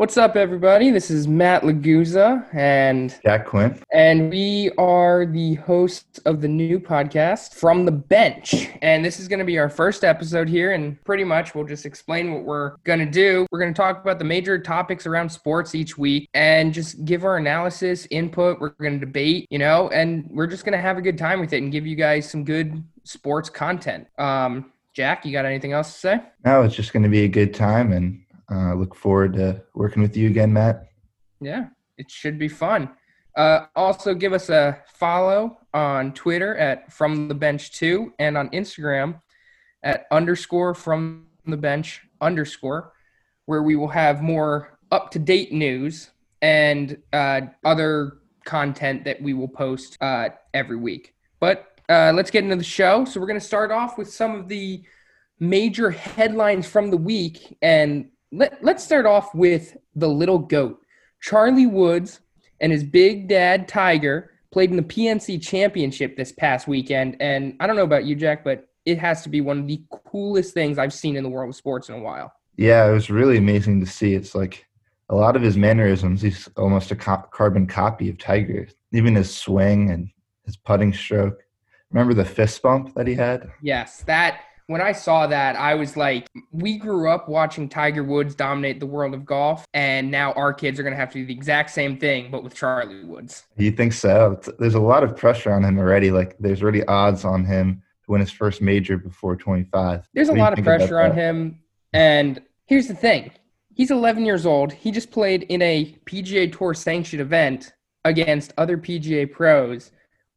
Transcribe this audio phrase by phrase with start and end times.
[0.00, 0.90] What's up, everybody?
[0.90, 3.78] This is Matt Laguza, and Jack Quinn.
[3.92, 8.70] and we are the hosts of the new podcast from the bench.
[8.80, 11.84] And this is going to be our first episode here, and pretty much we'll just
[11.84, 13.46] explain what we're going to do.
[13.50, 17.26] We're going to talk about the major topics around sports each week, and just give
[17.26, 18.58] our analysis, input.
[18.58, 21.40] We're going to debate, you know, and we're just going to have a good time
[21.40, 24.06] with it and give you guys some good sports content.
[24.16, 26.20] Um, Jack, you got anything else to say?
[26.46, 30.02] No, it's just going to be a good time, and uh, look forward to working
[30.02, 30.88] with you again, Matt.
[31.40, 32.90] Yeah, it should be fun.
[33.36, 38.48] Uh, also, give us a follow on Twitter at From the Bench Two, and on
[38.50, 39.20] Instagram
[39.82, 42.92] at underscore From the Bench underscore,
[43.46, 46.10] where we will have more up to date news
[46.42, 51.14] and uh, other content that we will post uh, every week.
[51.38, 53.04] But uh, let's get into the show.
[53.04, 54.82] So we're going to start off with some of the
[55.38, 60.80] major headlines from the week, and let, let's start off with the little goat.
[61.20, 62.20] Charlie Woods
[62.60, 67.16] and his big dad Tiger played in the PNC Championship this past weekend.
[67.20, 69.82] And I don't know about you, Jack, but it has to be one of the
[70.06, 72.32] coolest things I've seen in the world of sports in a while.
[72.56, 74.14] Yeah, it was really amazing to see.
[74.14, 74.66] It's like
[75.08, 78.68] a lot of his mannerisms, he's almost a co- carbon copy of Tiger.
[78.92, 80.08] Even his swing and
[80.44, 81.42] his putting stroke.
[81.90, 83.50] Remember the fist bump that he had?
[83.62, 88.36] Yes, that when I saw that, I was like, we grew up watching Tiger Woods
[88.36, 91.26] dominate the world of golf, and now our kids are going to have to do
[91.26, 93.42] the exact same thing, but with Charlie Woods.
[93.56, 94.40] You think so?
[94.60, 96.12] There's a lot of pressure on him already.
[96.12, 100.08] Like, there's already odds on him to win his first major before 25.
[100.14, 101.58] There's a What you lot of pressure on him.
[101.92, 103.32] And here's the thing
[103.74, 104.72] he's 11 years old.
[104.72, 107.72] He just played in a PGA Tour sanctioned event
[108.04, 109.90] against other PGA pros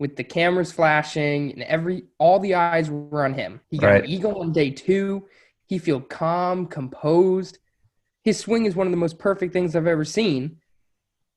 [0.04, 3.62] with the cameras flashing and every all the eyes were on him.
[3.70, 4.04] He got Right.
[4.04, 5.26] an eagle on day two.
[5.66, 7.60] He feel calm, composed.
[8.26, 10.58] His swing is one of the most perfect things I've ever seen.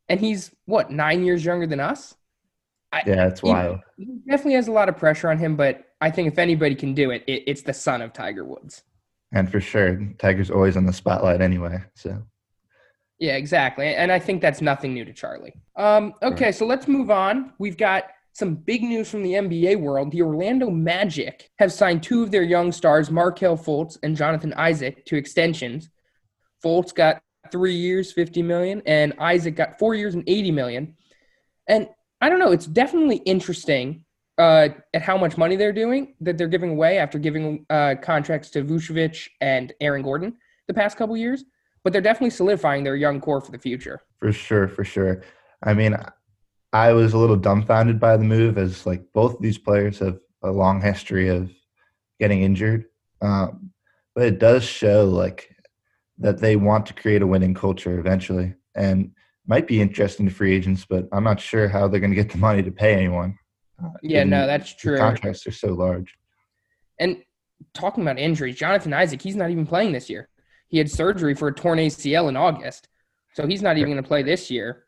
[0.08, 2.16] And he's what, nine years younger than us?
[2.90, 3.78] I, Yeah, it's wild.
[3.96, 6.92] he definitely has a lot of pressure on him, but I think if anybody can
[6.92, 8.82] do it, it it's the son of Tiger Woods.
[9.32, 11.78] And for sure, Tiger's always on the spotlight anyway.
[11.94, 12.20] So,
[13.20, 13.94] Yeah, exactly.
[13.94, 15.54] And I think that's nothing new to Charlie.
[15.76, 17.52] Um, okay, so let's move on.
[17.60, 18.04] We've got
[18.36, 20.10] some big news from the NBA world.
[20.10, 25.06] The Orlando Magic have signed two of their young stars, Markelle Fultz and Jonathan Isaac,
[25.06, 25.88] to extensions.
[26.62, 30.94] Fultz got three years, 50 million, and Isaac got four years and 80 million.
[31.66, 31.88] And
[32.20, 34.04] I don't know, it's definitely interesting
[34.36, 38.50] uh, at how much money they're doing that they're giving away after giving uh, contracts
[38.50, 40.36] to Vucevic and Aaron Gordon
[40.68, 41.44] the past couple years
[41.86, 44.02] but they're definitely solidifying their young core for the future.
[44.18, 45.22] For sure, for sure.
[45.62, 45.96] I mean,
[46.72, 50.18] I was a little dumbfounded by the move as like both of these players have
[50.42, 51.50] a long history of
[52.20, 52.86] getting injured.
[53.20, 53.70] Um,
[54.14, 55.54] but it does show like
[56.18, 59.10] that they want to create a winning culture eventually and
[59.46, 62.30] might be interesting to free agents, but I'm not sure how they're going to get
[62.30, 63.38] the money to pay anyone.
[63.82, 64.98] Uh, Yeah, no, that's true.
[64.98, 66.14] Contracts are so large.
[66.98, 67.22] And
[67.74, 70.28] talking about injuries, Jonathan Isaac, he's not even playing this year.
[70.68, 72.88] He had surgery for a torn ACL in August,
[73.34, 74.84] so he's not even going to play this year.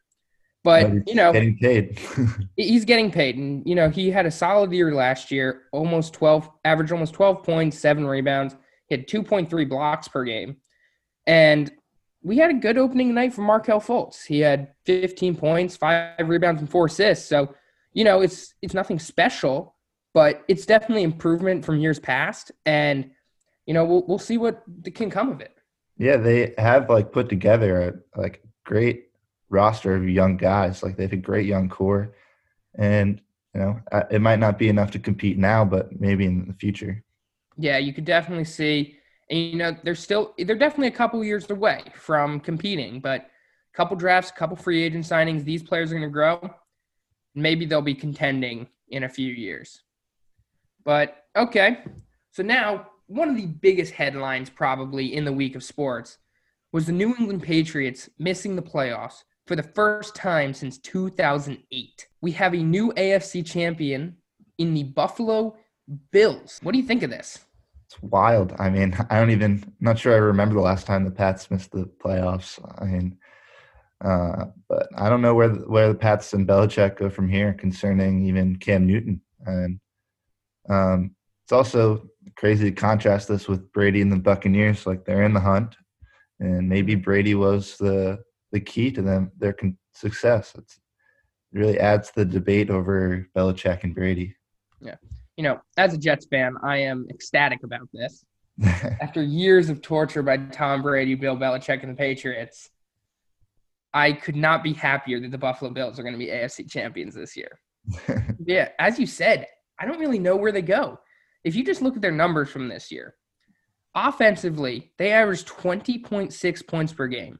[0.64, 1.98] But you know, getting paid.
[2.56, 6.50] he's getting paid, and you know, he had a solid year last year, almost twelve,
[6.64, 8.56] average almost twelve points, seven rebounds.
[8.88, 10.56] He had two point three blocks per game,
[11.26, 11.70] and
[12.22, 14.26] we had a good opening night for Markelle Fultz.
[14.26, 17.28] He had fifteen points, five rebounds, and four assists.
[17.28, 17.54] So,
[17.92, 19.76] you know, it's it's nothing special,
[20.12, 23.10] but it's definitely improvement from years past, and
[23.66, 24.64] you know, we'll we'll see what
[24.94, 25.54] can come of it.
[25.98, 29.07] Yeah, they have like put together a like great
[29.50, 30.82] roster of young guys.
[30.82, 32.14] Like they have a great young core,
[32.76, 33.20] and
[33.54, 37.02] you know it might not be enough to compete now, but maybe in the future.
[37.56, 38.96] Yeah, you could definitely see,
[39.30, 43.76] and you know, they're still they're definitely a couple years away from competing, but a
[43.76, 46.50] couple drafts, a couple free agent signings, these players are going to grow.
[47.34, 49.82] Maybe they'll be contending in a few years.
[50.84, 51.80] But okay,
[52.30, 56.18] so now one of the biggest headlines probably in the week of sports
[56.72, 62.06] was the New England Patriots missing the playoffs for the first time since 2008.
[62.20, 64.14] We have a new AFC champion
[64.58, 65.56] in the Buffalo
[66.12, 66.60] Bills.
[66.62, 67.38] What do you think of this?
[67.86, 68.54] It's wild.
[68.58, 71.72] I mean, I don't even not sure I remember the last time the Pats missed
[71.72, 72.60] the playoffs.
[72.78, 73.16] I mean,
[74.04, 77.54] uh, but I don't know where the, where the Pats and Belichick go from here
[77.54, 79.22] concerning even Cam Newton.
[79.46, 79.80] And
[80.68, 82.06] um, it's also
[82.36, 84.86] crazy to contrast this with Brady and the Buccaneers.
[84.86, 85.74] Like they're in the hunt,
[86.38, 88.22] and maybe Brady was the
[88.52, 90.54] the key to them their con- success.
[90.56, 90.78] It's,
[91.52, 94.36] it really adds to the debate over Belichick and Brady.
[94.80, 94.96] Yeah,
[95.36, 98.24] you know, as a Jets fan, I am ecstatic about this.
[99.00, 102.68] After years of torture by Tom Brady, Bill Belichick, and the Patriots,
[103.94, 107.14] I could not be happier that the Buffalo Bills are going to be AFC champions
[107.14, 107.58] this year.
[108.44, 109.46] yeah, as you said,
[109.78, 110.98] I don't really know where they go.
[111.44, 113.14] If you just look at their numbers from this year,
[113.94, 117.38] offensively, they averaged 20.6 points per game,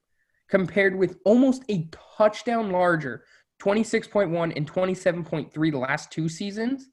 [0.49, 3.25] compared with almost a touchdown larger,
[3.61, 6.89] 26.1 and 27.3 the last two seasons.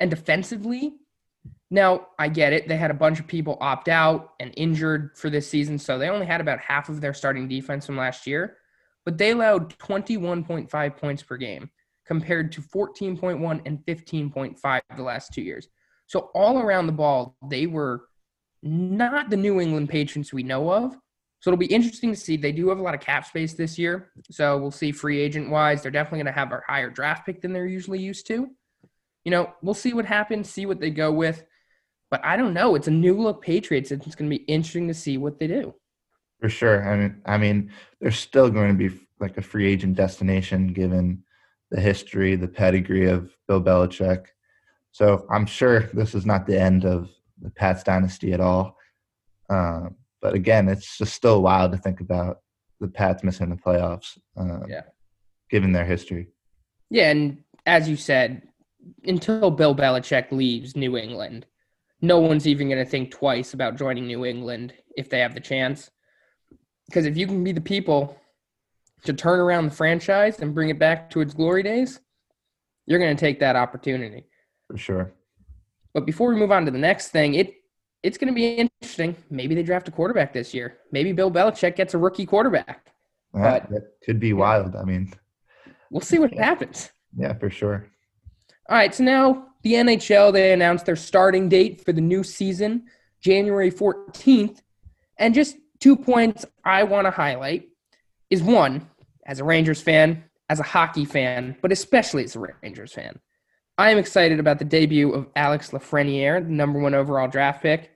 [0.00, 0.94] And defensively,
[1.70, 2.68] now I get it.
[2.68, 6.08] They had a bunch of people opt out and injured for this season, so they
[6.08, 8.56] only had about half of their starting defense from last year.
[9.04, 11.70] But they allowed 21.5 points per game
[12.06, 15.68] compared to 14.1 and 15.5 the last two years.
[16.06, 18.02] So all around the ball, they were
[18.62, 20.96] not the New England Patriots we know of.
[21.42, 22.36] So it'll be interesting to see.
[22.36, 24.12] They do have a lot of cap space this year.
[24.30, 25.82] So we'll see free agent wise.
[25.82, 28.48] They're definitely going to have a higher draft pick than they're usually used to.
[29.24, 31.44] You know, we'll see what happens, see what they go with.
[32.12, 32.76] But I don't know.
[32.76, 33.90] It's a new look Patriots.
[33.90, 35.74] It's going to be interesting to see what they do.
[36.40, 36.88] For sure.
[36.88, 41.24] I mean, I mean, they're still going to be like a free agent destination given
[41.72, 44.26] the history, the pedigree of Bill Belichick.
[44.92, 47.10] So I'm sure this is not the end of
[47.40, 48.76] the Pats dynasty at all.
[49.50, 49.88] Uh,
[50.22, 52.38] but again, it's just still wild to think about
[52.80, 54.16] the Pats missing the playoffs.
[54.38, 54.82] Uh, yeah.
[55.50, 56.28] Given their history.
[56.88, 58.42] Yeah, and as you said,
[59.04, 61.44] until Bill Belichick leaves New England,
[62.00, 65.40] no one's even going to think twice about joining New England if they have the
[65.40, 65.90] chance.
[66.86, 68.16] Because if you can be the people
[69.04, 72.00] to turn around the franchise and bring it back to its glory days,
[72.86, 74.24] you're going to take that opportunity.
[74.68, 75.12] For sure.
[75.94, 77.54] But before we move on to the next thing, it
[78.02, 79.16] it's going to be interesting.
[79.30, 80.78] Maybe they draft a quarterback this year.
[80.90, 82.92] Maybe Bill Belichick gets a rookie quarterback.
[83.32, 84.76] but, that could be wild.
[84.76, 85.12] I mean,
[85.90, 86.90] we'll see what happens.
[87.16, 87.86] Yeah, for sure.
[88.68, 92.84] All right, so now the NHL they announced their starting date for the new season,
[93.20, 94.60] January 14th,
[95.18, 97.68] and just two points I want to highlight
[98.30, 98.88] is one,
[99.26, 103.18] as a Rangers fan, as a hockey fan, but especially as a Rangers fan.
[103.78, 107.90] I am excited about the debut of Alex Lafreniere, the number one overall draft pick.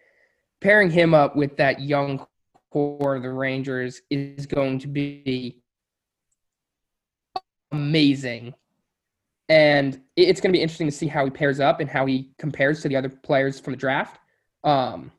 [0.60, 2.26] Pairing him up with that young
[2.72, 5.62] core of the Rangers is going to be
[7.72, 8.54] amazing.
[9.48, 12.32] And it's going to be interesting to see how he pairs up and how he
[12.38, 14.18] compares to the other players from the draft.
[14.64, 15.12] Um,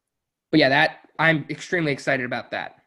[0.52, 2.80] but yeah, that I'm extremely excited about that.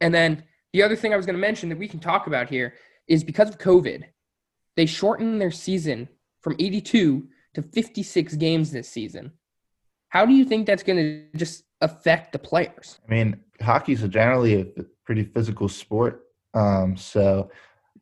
[0.00, 2.48] And then the other thing I was going to mention that we can talk about
[2.48, 2.74] here
[3.06, 4.04] is because of COVID,
[4.76, 6.08] they shortened their season
[6.40, 9.32] from 82 to 56 games this season.
[10.08, 12.98] How do you think that's going to just affect the players?
[13.08, 14.66] I mean, hockey is generally a
[15.04, 16.24] pretty physical sport.
[16.54, 17.50] Um, so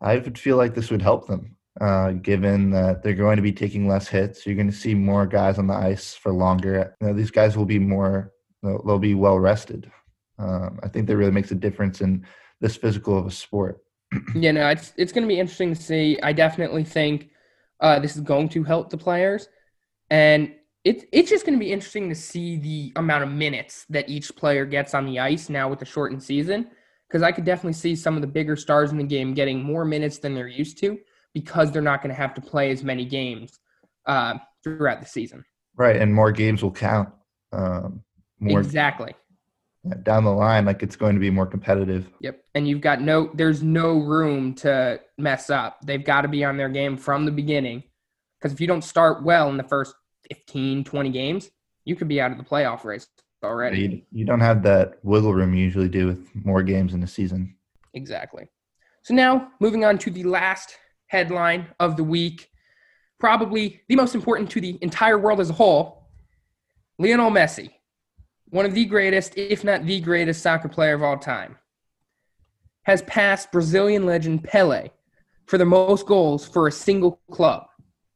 [0.00, 3.53] I would feel like this would help them, uh, given that they're going to be
[3.53, 4.47] taking less hits.
[4.47, 6.94] You're going to see more guys on the ice for longer.
[7.00, 8.32] You know, these guys will be more
[8.62, 9.91] they'll, they'll be well rested.
[10.38, 12.26] Um, I think that really makes a difference in
[12.61, 13.81] this physical of a sport.
[14.35, 16.19] yeah, no, it's it's going to be interesting to see.
[16.23, 17.31] I definitely think
[17.81, 19.49] uh, this is going to help the players,
[20.11, 20.55] and
[20.87, 24.35] it's it's just going to be interesting to see the amount of minutes that each
[24.37, 26.71] player gets on the ice now with the shortened season.
[27.09, 29.85] Because I could definitely see some of the bigger stars in the game getting more
[29.85, 30.99] minutes than they're used to
[31.35, 33.59] because they're not going to have to play as many games
[34.06, 35.44] uh, throughout the season.
[35.77, 37.11] Right, and more games will count.
[37.53, 38.03] Um,
[38.39, 39.15] more exactly
[40.03, 43.31] down the line like it's going to be more competitive yep and you've got no
[43.35, 47.31] there's no room to mess up they've got to be on their game from the
[47.31, 47.84] beginning
[48.37, 49.94] because if you don't start well in the first
[50.29, 51.51] 15 20 games
[51.85, 53.06] you could be out of the playoff race
[53.45, 53.79] already.
[53.79, 57.06] You, you don't have that wiggle room you usually do with more games in a
[57.06, 57.55] season.
[57.95, 58.49] Exactly.
[59.03, 62.51] So now moving on to the last headline of the week
[63.21, 66.09] probably the most important to the entire world as a whole
[66.99, 67.71] lionel messi
[68.51, 71.59] one of the greatest, if not the greatest soccer player of all time,
[72.85, 74.91] has passed Brazilian legend Pele
[75.47, 77.67] for the most goals for a single club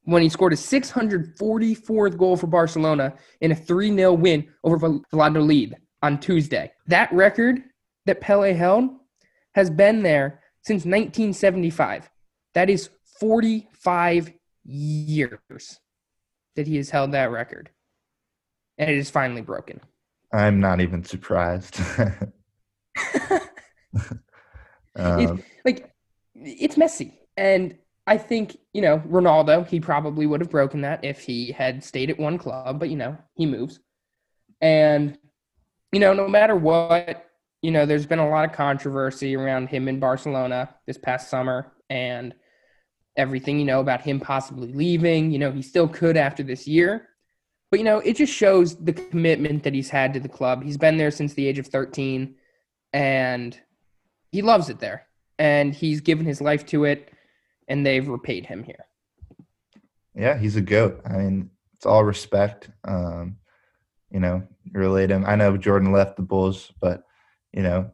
[0.04, 5.76] when he scored his 644th goal for Barcelona in a 3 0 win over Valladolid
[6.02, 6.72] on Tuesday.
[6.86, 7.62] That record
[8.06, 8.90] that Pele held
[9.54, 12.10] has been there since 1975.
[12.54, 12.90] That is
[13.20, 14.32] 45
[14.64, 15.80] years
[16.56, 17.70] that he has held that record.
[18.78, 19.80] And it is finally broken.
[20.32, 21.78] I'm not even surprised.
[24.96, 25.92] um, like
[26.34, 27.76] it's Messi, and
[28.06, 29.66] I think you know Ronaldo.
[29.66, 32.96] He probably would have broken that if he had stayed at one club, but you
[32.96, 33.80] know he moves,
[34.60, 35.18] and
[35.92, 37.30] you know no matter what,
[37.62, 41.72] you know there's been a lot of controversy around him in Barcelona this past summer,
[41.88, 42.34] and
[43.16, 45.30] everything you know about him possibly leaving.
[45.30, 47.08] You know he still could after this year,
[47.70, 50.64] but you know, it just shows the commitment that he's had to the club.
[50.64, 52.34] He's been there since the age of 13
[52.92, 53.56] and
[54.32, 55.06] he loves it there.
[55.38, 57.10] and he's given his life to it,
[57.70, 58.84] and they've repaid him here.
[60.14, 61.00] Yeah, he's a goat.
[61.06, 62.68] I mean, it's all respect.
[62.84, 63.36] Um,
[64.10, 65.24] you know, relate him.
[65.24, 67.04] I know Jordan left the Bulls, but
[67.52, 67.92] you know,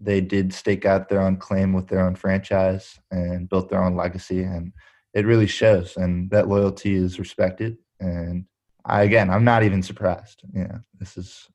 [0.00, 3.94] they did stake out their own claim with their own franchise and built their own
[3.94, 4.72] legacy, and
[5.14, 5.96] it really shows.
[5.96, 7.78] And that loyalty is respected.
[8.00, 8.46] And
[8.84, 10.42] I, again, I'm not even surprised.
[10.52, 11.48] Yeah, this is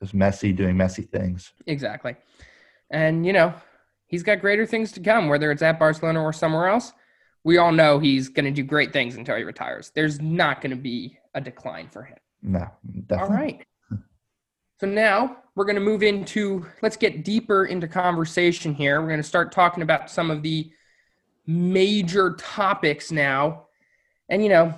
[0.00, 1.52] just Messi doing Messi things.
[1.66, 2.16] Exactly.
[2.90, 3.54] And you know,
[4.08, 6.92] he's got greater things to come, whether it's at Barcelona or somewhere else.
[7.44, 9.92] We all know he's going to do great things until he retires.
[9.94, 12.18] There's not going to be a decline for him.
[12.42, 12.68] No,
[13.06, 13.16] definitely.
[13.16, 13.64] All right.
[14.80, 19.00] So now we're going to move into, let's get deeper into conversation here.
[19.00, 20.70] We're going to start talking about some of the
[21.46, 23.66] major topics now.
[24.28, 24.74] And, you know,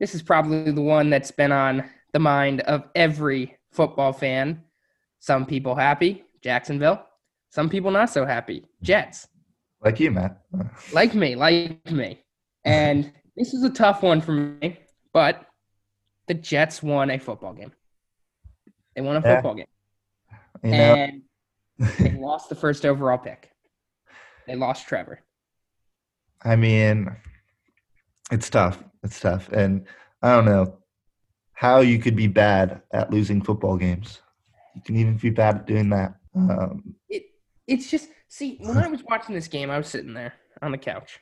[0.00, 4.62] this is probably the one that's been on the mind of every football fan.
[5.20, 7.06] Some people happy, Jacksonville.
[7.54, 9.28] Some people not so happy, Jets.
[9.80, 10.40] Like you, Matt.
[10.92, 12.18] like me, like me.
[12.64, 14.80] And this is a tough one for me,
[15.12, 15.46] but
[16.26, 17.70] the Jets won a football game.
[18.96, 19.36] They won a yeah.
[19.36, 19.66] football game.
[20.64, 20.94] You know.
[20.94, 21.22] And
[22.00, 23.52] they lost the first overall pick.
[24.48, 25.20] They lost Trevor.
[26.42, 27.08] I mean,
[28.32, 28.82] it's tough.
[29.04, 29.48] It's tough.
[29.50, 29.86] And
[30.22, 30.78] I don't know
[31.52, 34.22] how you could be bad at losing football games.
[34.74, 36.16] You can even be bad at doing that.
[36.34, 37.26] Um, it
[37.66, 40.78] it's just see when I was watching this game, I was sitting there on the
[40.78, 41.20] couch.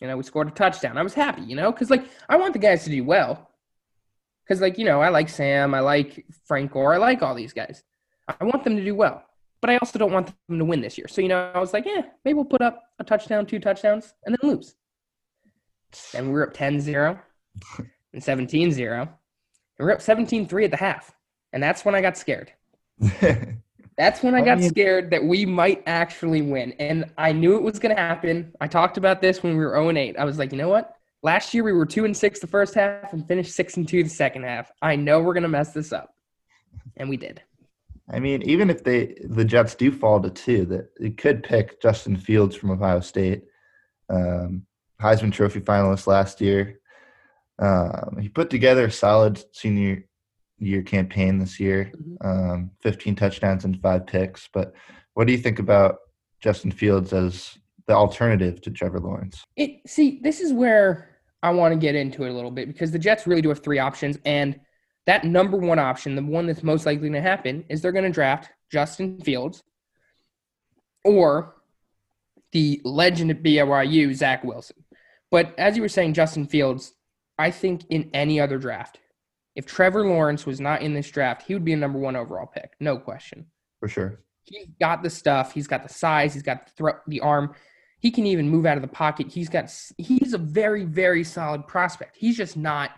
[0.00, 0.98] You know, we scored a touchdown.
[0.98, 3.50] I was happy, you know, because like I want the guys to do well
[4.44, 7.52] because like you know I like Sam, I like Frank Gore, I like all these
[7.52, 7.82] guys.
[8.28, 9.24] I want them to do well,
[9.60, 11.08] but I also don't want them to win this year.
[11.08, 14.14] So you know I was like, yeah, maybe we'll put up a touchdown, two touchdowns,
[14.24, 14.74] and then lose.
[16.14, 17.20] And we were up 10-0
[18.12, 19.00] and 17-0.
[19.00, 19.08] And
[19.78, 21.14] we we're up 17-3 at the half.
[21.52, 22.52] And that's when I got scared.
[23.96, 26.72] that's when I got scared that we might actually win.
[26.78, 28.52] And I knew it was going to happen.
[28.60, 30.16] I talked about this when we were 0 8.
[30.18, 30.96] I was like, you know what?
[31.24, 34.02] Last year we were two and six the first half and finished six and two
[34.02, 34.70] the second half.
[34.82, 36.14] I know we're gonna mess this up,
[36.98, 37.40] and we did.
[38.12, 41.80] I mean, even if they the Jets do fall to two, that it could pick
[41.80, 43.44] Justin Fields from Ohio State,
[44.10, 44.66] um,
[45.00, 46.78] Heisman Trophy finalist last year.
[47.58, 50.04] Um, he put together a solid senior
[50.64, 52.26] year campaign this year, mm-hmm.
[52.26, 54.48] um, 15 touchdowns and five picks.
[54.52, 54.74] But
[55.14, 55.98] what do you think about
[56.40, 57.56] Justin Fields as
[57.86, 59.44] the alternative to Trevor Lawrence?
[59.56, 61.10] It see, this is where
[61.42, 63.62] I want to get into it a little bit because the Jets really do have
[63.62, 64.18] three options.
[64.24, 64.58] And
[65.06, 68.10] that number one option, the one that's most likely to happen, is they're going to
[68.10, 69.62] draft Justin Fields
[71.04, 71.56] or
[72.52, 74.84] the legend at BYU, Zach Wilson.
[75.30, 76.94] But as you were saying, Justin Fields,
[77.38, 78.98] I think in any other draft,
[79.56, 82.46] if Trevor Lawrence was not in this draft, he would be a number one overall
[82.46, 83.46] pick, no question.
[83.80, 84.20] For sure.
[84.42, 85.52] He's got the stuff.
[85.52, 86.34] He's got the size.
[86.34, 87.54] He's got the, thro- the arm.
[88.00, 89.30] He can even move out of the pocket.
[89.30, 92.16] He's got he's a very very solid prospect.
[92.16, 92.90] He's just not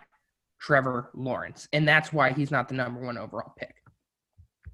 [0.59, 3.75] Trevor Lawrence, and that's why he's not the number one overall pick.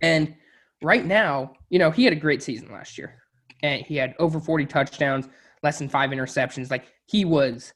[0.01, 0.33] And
[0.81, 3.21] right now, you know, he had a great season last year,
[3.61, 5.27] and he had over 40 touchdowns,
[5.61, 6.71] less than five interceptions.
[6.71, 7.73] Like he was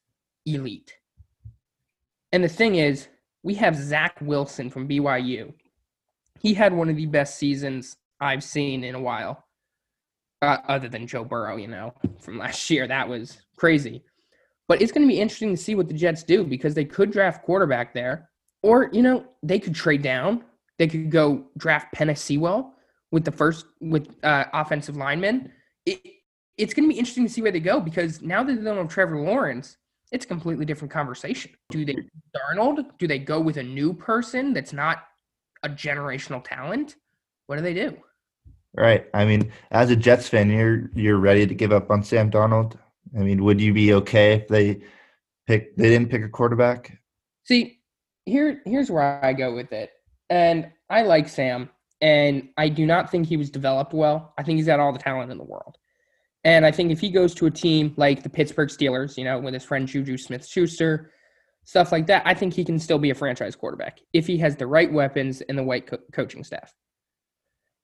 [0.47, 0.95] elite.
[2.31, 3.07] And the thing is,
[3.47, 5.53] we have Zach Wilson from BYU.
[6.41, 9.45] He had one of the best seasons I've seen in a while
[10.41, 12.89] uh, other than Joe Burrow, you know, from last year.
[12.89, 14.03] That was crazy.
[14.67, 17.09] But it's going to be interesting to see what the Jets do because they could
[17.09, 18.29] draft quarterback there,
[18.63, 20.43] or you know, they could trade down.
[20.77, 22.73] They could go draft Penei Sewell
[23.11, 25.53] with the first with uh, offensive lineman.
[25.85, 26.01] It,
[26.57, 28.75] it's going to be interesting to see where they go because now that they don't
[28.75, 29.77] have Trevor Lawrence,
[30.11, 31.51] it's a completely different conversation.
[31.69, 31.95] Do they
[32.35, 32.85] Darnold?
[32.97, 35.03] Do they go with a new person that's not
[35.63, 36.95] a generational talent?
[37.47, 37.97] What do they do?
[38.75, 39.07] Right.
[39.13, 42.77] I mean, as a Jets fan, you're you're ready to give up on Sam Darnold.
[43.17, 44.81] I mean, would you be okay if they
[45.47, 46.97] pick they didn't pick a quarterback?
[47.45, 47.79] See,
[48.25, 49.91] here here's where I go with it.
[50.29, 51.69] And I like Sam,
[52.01, 54.33] and I do not think he was developed well.
[54.37, 55.77] I think he's got all the talent in the world.
[56.43, 59.39] And I think if he goes to a team like the Pittsburgh Steelers, you know,
[59.39, 61.11] with his friend Juju Smith Schuster,
[61.65, 64.55] stuff like that, I think he can still be a franchise quarterback if he has
[64.55, 66.73] the right weapons and the right co- coaching staff.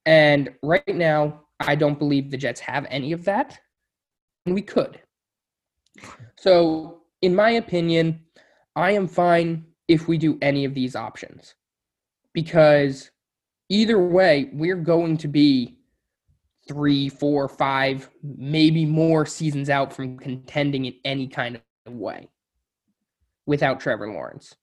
[0.06, 3.60] And right now, I don't believe the Jets have any of that.
[4.46, 5.00] And we could.
[6.38, 8.22] So, in my opinion,
[8.76, 11.56] I am fine if we do any of these options
[12.34, 13.12] because
[13.70, 15.78] either way, we're going to be
[16.68, 22.30] three, four, five, maybe more seasons out from contending in any kind of way
[23.46, 24.56] without Trevor Lawrence.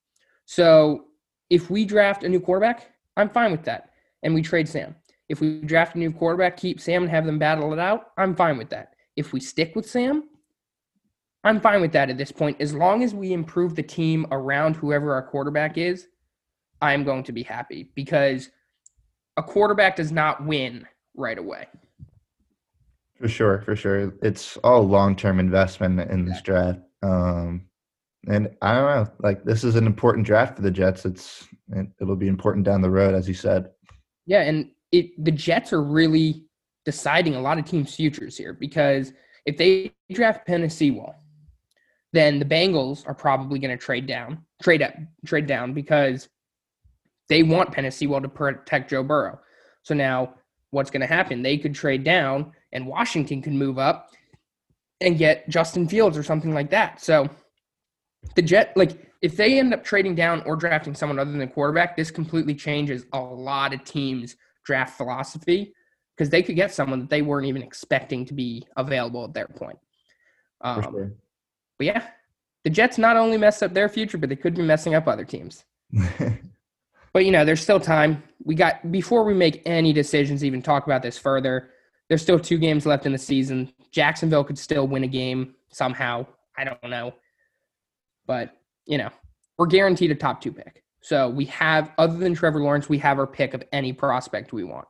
[0.46, 1.04] So,
[1.50, 3.90] if we draft a new quarterback, I'm fine with that.
[4.22, 4.94] And we trade Sam.
[5.28, 8.34] If we draft a new quarterback, keep Sam and have them battle it out, I'm
[8.34, 8.94] fine with that.
[9.16, 10.24] if we stick with Sam,
[11.42, 12.60] I'm fine with that at this point.
[12.60, 16.06] As long as we improve the team around whoever our quarterback is,
[16.82, 18.50] I'm going to be happy because
[19.36, 21.66] a quarterback does not win right away.
[23.20, 24.14] For sure, for sure.
[24.22, 26.80] It's all long term investment in this draft.
[27.02, 27.66] Um,
[28.26, 31.04] and I don't know, like this is an important draft for the Jets.
[31.04, 31.46] It's
[32.00, 33.70] it'll be important down the road, as you said.
[34.26, 36.44] Yeah, and it the Jets are really
[36.84, 39.12] deciding a lot of teams' futures here because
[39.44, 41.14] if they draft Penei Sewell,
[42.12, 44.94] then the Bengals are probably going to trade down, trade up,
[45.26, 46.28] trade down because
[47.28, 49.38] they want Penei Sewell to protect Joe Burrow.
[49.82, 50.34] So now
[50.70, 51.42] what's going to happen?
[51.42, 54.10] They could trade down, and Washington could move up
[55.00, 57.00] and get Justin Fields or something like that.
[57.00, 57.28] So
[58.34, 61.96] the Jet, like if they end up trading down or drafting someone other than quarterback,
[61.96, 65.74] this completely changes a lot of teams' draft philosophy
[66.16, 69.48] because they could get someone that they weren't even expecting to be available at their
[69.48, 69.78] point.
[70.60, 71.12] Um, sure.
[71.78, 72.06] But yeah,
[72.64, 75.24] the Jets not only messed up their future, but they could be messing up other
[75.24, 75.64] teams.
[77.12, 78.22] but you know, there's still time.
[78.44, 81.70] We got before we make any decisions, even talk about this further.
[82.10, 83.72] There's still two games left in the season.
[83.92, 86.26] Jacksonville could still win a game somehow.
[86.58, 87.14] I don't know.
[88.26, 89.10] But, you know,
[89.56, 90.82] we're guaranteed a top two pick.
[91.02, 94.64] So we have, other than Trevor Lawrence, we have our pick of any prospect we
[94.64, 94.88] want.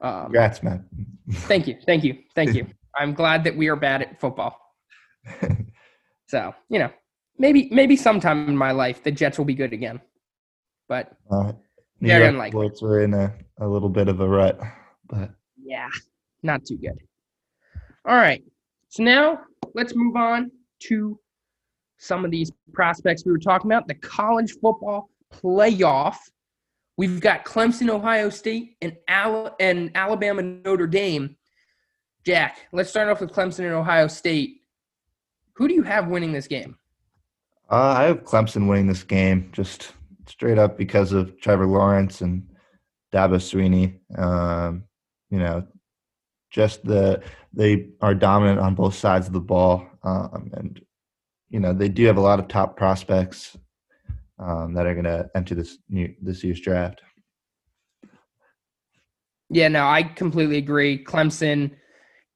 [0.00, 0.86] Um, Congrats, man.
[1.32, 1.76] thank you.
[1.84, 2.18] Thank you.
[2.34, 2.66] Thank you.
[2.98, 4.58] I'm glad that we are bad at football.
[6.28, 6.90] so, you know,
[7.38, 10.00] maybe maybe sometime in my life the Jets will be good again.
[10.88, 11.52] But uh,
[12.00, 12.70] very unlikely.
[12.80, 14.60] We're in a, a little bit of a rut.
[15.08, 15.30] But
[15.62, 15.88] yeah,
[16.42, 16.98] not too good.
[18.04, 18.42] All right.
[18.88, 19.40] So now
[19.74, 20.50] let's move on
[20.84, 21.18] to
[21.98, 26.16] some of these prospects we were talking about, the college football playoff.
[26.96, 31.36] We've got Clemson, Ohio State, and, Al- and Alabama, Notre Dame.
[32.24, 34.62] Jack, let's start off with Clemson and Ohio State.
[35.54, 36.76] Who do you have winning this game?
[37.70, 39.92] Uh, I have Clemson winning this game just
[40.26, 42.46] straight up because of Trevor Lawrence and
[43.12, 43.98] Dabo Swinney.
[44.18, 44.84] Um,
[45.30, 45.66] you know,
[46.52, 47.20] just the
[47.52, 50.80] they are dominant on both sides of the ball, um, and
[51.48, 53.56] you know they do have a lot of top prospects
[54.38, 57.02] um, that are going to enter this new this year's draft.
[59.50, 61.02] Yeah, no, I completely agree.
[61.02, 61.72] Clemson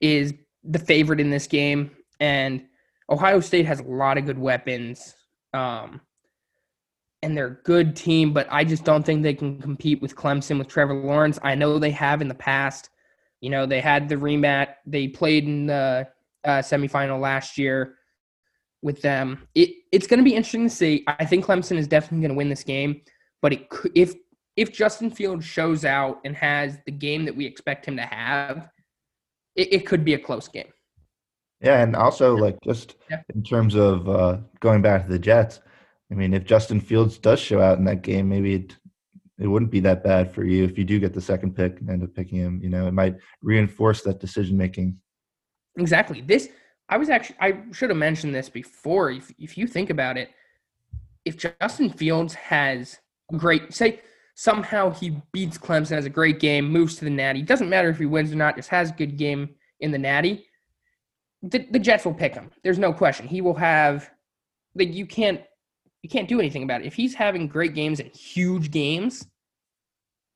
[0.01, 2.65] is the favorite in this game, and
[3.09, 5.15] Ohio State has a lot of good weapons,
[5.53, 6.01] um,
[7.23, 8.33] and they're a good team.
[8.33, 11.39] But I just don't think they can compete with Clemson with Trevor Lawrence.
[11.43, 12.89] I know they have in the past.
[13.41, 14.75] You know, they had the rematch.
[14.87, 16.09] They played in the
[16.45, 17.97] uh, semifinal last year
[18.83, 19.47] with them.
[19.55, 21.05] It it's going to be interesting to see.
[21.07, 23.03] I think Clemson is definitely going to win this game,
[23.43, 24.15] but it could, if
[24.57, 28.71] if Justin Fields shows out and has the game that we expect him to have,
[29.55, 30.69] it, it could be a close game.
[31.61, 33.23] Yeah, and also like just yeah.
[33.35, 35.61] in terms of uh, going back to the Jets,
[36.11, 38.77] I mean, if Justin Fields does show out in that game, maybe it
[39.39, 41.91] it wouldn't be that bad for you if you do get the second pick and
[41.91, 42.61] end up picking him.
[42.63, 44.99] You know, it might reinforce that decision making.
[45.79, 46.23] Exactly.
[46.23, 46.49] This
[46.89, 49.11] I was actually I should have mentioned this before.
[49.11, 50.31] If if you think about it,
[51.25, 52.99] if Justin Fields has
[53.37, 54.01] great say
[54.37, 57.43] somehow he beats Clemson, has a great game, moves to the Natty.
[57.43, 58.57] Doesn't matter if he wins or not.
[58.57, 60.47] Just has a good game in the Natty.
[61.43, 62.51] The, the Jets will pick him.
[62.65, 63.27] There's no question.
[63.27, 64.11] He will have
[64.75, 65.43] like you can't
[66.07, 66.87] you can't do anything about it.
[66.87, 69.27] If he's having great games and huge games,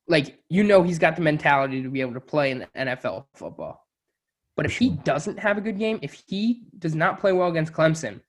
[0.09, 3.27] like you know he's got the mentality to be able to play in the NFL
[3.35, 3.87] football.
[4.57, 7.71] But if he doesn't have a good game, if he does not play well against
[7.71, 8.19] Clemson,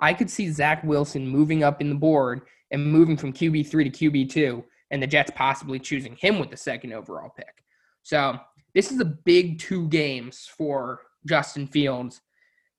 [0.00, 2.40] I could see Zach Wilson moving up in the board
[2.72, 6.92] and moving from QB3 to QB2, and the Jets possibly choosing him with the second
[6.94, 7.62] overall pick.
[8.02, 8.36] So
[8.74, 12.20] this is a big two games for Justin Fields,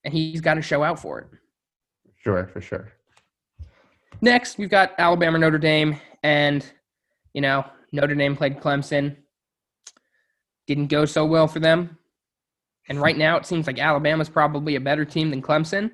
[0.04, 1.28] and he's got to show out for it.
[2.22, 2.92] Sure, for sure.
[4.22, 6.66] Next, we've got Alabama Notre Dame, and
[7.34, 9.16] you know Notre Dame played Clemson.
[10.68, 11.98] Didn't go so well for them.
[12.90, 15.92] And right now, it seems like Alabama's probably a better team than Clemson.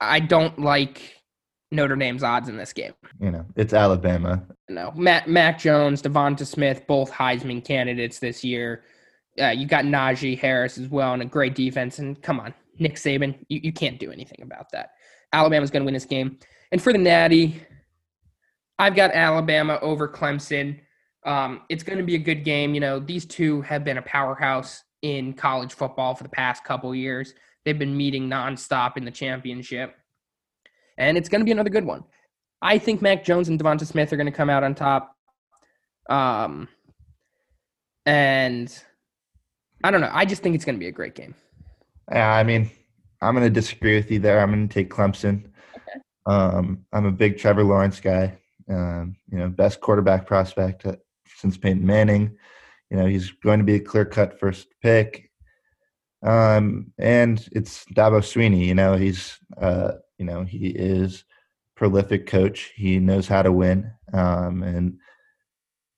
[0.00, 1.20] I don't like
[1.70, 2.92] Notre Dame's odds in this game.
[3.20, 4.42] You know, it's Alabama.
[4.68, 8.82] No, Matt, Mac Jones, Devonta Smith, both Heisman candidates this year.
[9.40, 11.98] Uh, you got Najee Harris as well, and a great defense.
[11.98, 14.90] And come on, Nick Saban, you, you can't do anything about that.
[15.32, 16.38] Alabama's going to win this game.
[16.72, 17.62] And for the Natty,
[18.78, 20.80] I've got Alabama over Clemson.
[21.26, 22.74] Um, it's going to be a good game.
[22.74, 26.94] You know, these two have been a powerhouse in college football for the past couple
[26.94, 27.34] years.
[27.64, 29.94] They've been meeting nonstop in the championship.
[30.96, 32.04] And it's going to be another good one.
[32.62, 35.14] I think Mac Jones and Devonta Smith are going to come out on top.
[36.08, 36.68] Um,
[38.06, 38.72] and
[39.82, 40.10] I don't know.
[40.12, 41.34] I just think it's going to be a great game.
[42.10, 42.70] Yeah, I mean,
[43.22, 44.40] I'm going to disagree with you there.
[44.40, 45.49] I'm going to take Clemson.
[46.30, 48.38] Um, I'm a big Trevor Lawrence guy.
[48.68, 50.86] Um, you know, best quarterback prospect
[51.26, 52.36] since Peyton Manning.
[52.88, 55.28] You know, he's going to be a clear cut first pick.
[56.22, 58.66] Um, and it's Dabo Swinney.
[58.66, 61.24] You know, he's uh, you know he is
[61.76, 62.72] prolific coach.
[62.76, 63.90] He knows how to win.
[64.12, 64.98] Um, and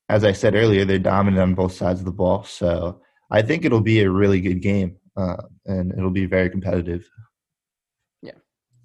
[0.09, 2.45] as I said earlier, they're dominant on both sides of the ball.
[2.45, 7.07] So I think it'll be a really good game, uh, and it'll be very competitive.
[8.23, 8.39] Yeah,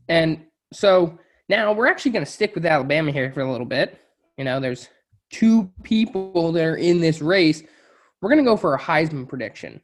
[0.10, 4.00] and so now we're actually going to stick with Alabama here for a little bit.
[4.38, 4.90] You know, there's
[5.32, 7.64] two people that are in this race.
[8.22, 9.82] We're going to go for a Heisman prediction.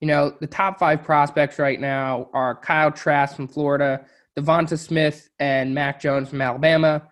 [0.00, 4.04] You know, the top five prospects right now are Kyle Trask from Florida,
[4.36, 7.08] Devonta Smith and Mac Jones from Alabama,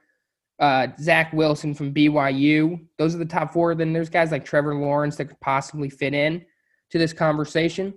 [0.58, 2.84] uh, Zach Wilson from BYU.
[2.98, 3.74] Those are the top four.
[3.74, 6.44] Then there's guys like Trevor Lawrence that could possibly fit in
[6.90, 7.94] to this conversation.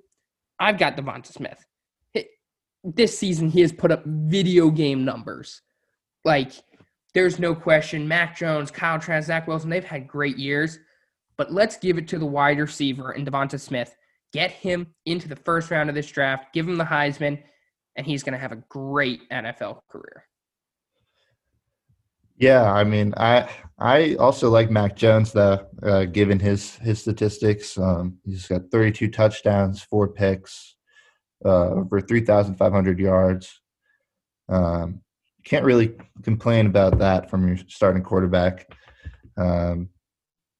[0.59, 1.65] I've got Devonta Smith.
[2.83, 5.61] This season, he has put up video game numbers.
[6.23, 6.51] Like,
[7.13, 8.07] there's no question.
[8.07, 10.79] Mac Jones, Kyle Trask, Zach Wilson, they've had great years.
[11.37, 13.95] But let's give it to the wide receiver and Devonta Smith.
[14.31, 16.53] Get him into the first round of this draft.
[16.53, 17.41] Give him the Heisman,
[17.95, 20.25] and he's going to have a great NFL career.
[22.37, 27.77] Yeah, I mean, I I also like Mac Jones though, uh, given his his statistics.
[27.77, 30.75] Um, he's got 32 touchdowns, four picks,
[31.45, 33.61] uh, over 3,500 yards.
[34.49, 35.01] Um,
[35.43, 38.71] can't really complain about that from your starting quarterback.
[39.37, 39.89] Um,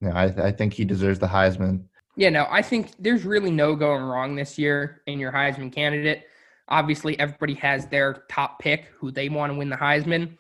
[0.06, 1.86] I, I think he deserves the Heisman.
[2.16, 6.26] Yeah, no, I think there's really no going wrong this year in your Heisman candidate.
[6.68, 10.38] Obviously, everybody has their top pick who they want to win the Heisman.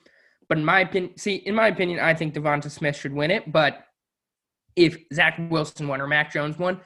[0.49, 3.51] But in my opinion, see, in my opinion, I think Devonta Smith should win it.
[3.51, 3.85] But
[4.75, 6.79] if Zach Wilson won or Mac Jones won,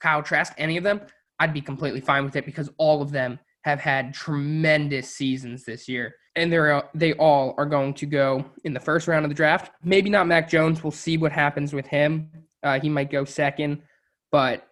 [0.00, 1.00] Kyle Trask, any of them,
[1.38, 5.88] I'd be completely fine with it because all of them have had tremendous seasons this
[5.88, 6.14] year.
[6.36, 9.72] And they're they all are going to go in the first round of the draft.
[9.82, 10.84] Maybe not Mac Jones.
[10.84, 12.30] We'll see what happens with him.
[12.62, 13.82] Uh, he might go second,
[14.30, 14.68] but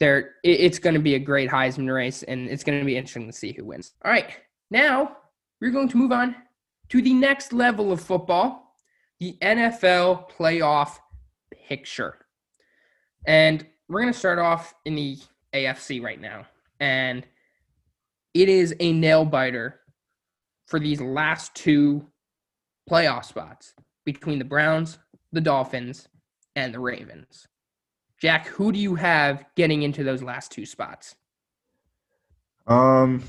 [0.00, 3.26] there it's going to be a great Heisman race, and it's going to be interesting
[3.26, 3.92] to see who wins.
[4.04, 4.30] All right,
[4.70, 5.16] now
[5.60, 6.34] we're going to move on
[6.88, 8.74] to the next level of football,
[9.20, 10.98] the NFL playoff
[11.68, 12.16] picture.
[13.26, 15.18] And we're going to start off in the
[15.52, 16.46] AFC right now.
[16.80, 17.26] And
[18.34, 19.80] it is a nail biter
[20.66, 22.06] for these last two
[22.90, 23.74] playoff spots
[24.04, 24.98] between the Browns,
[25.32, 26.08] the Dolphins,
[26.54, 27.46] and the Ravens.
[28.20, 31.14] Jack, who do you have getting into those last two spots?
[32.66, 33.22] Um,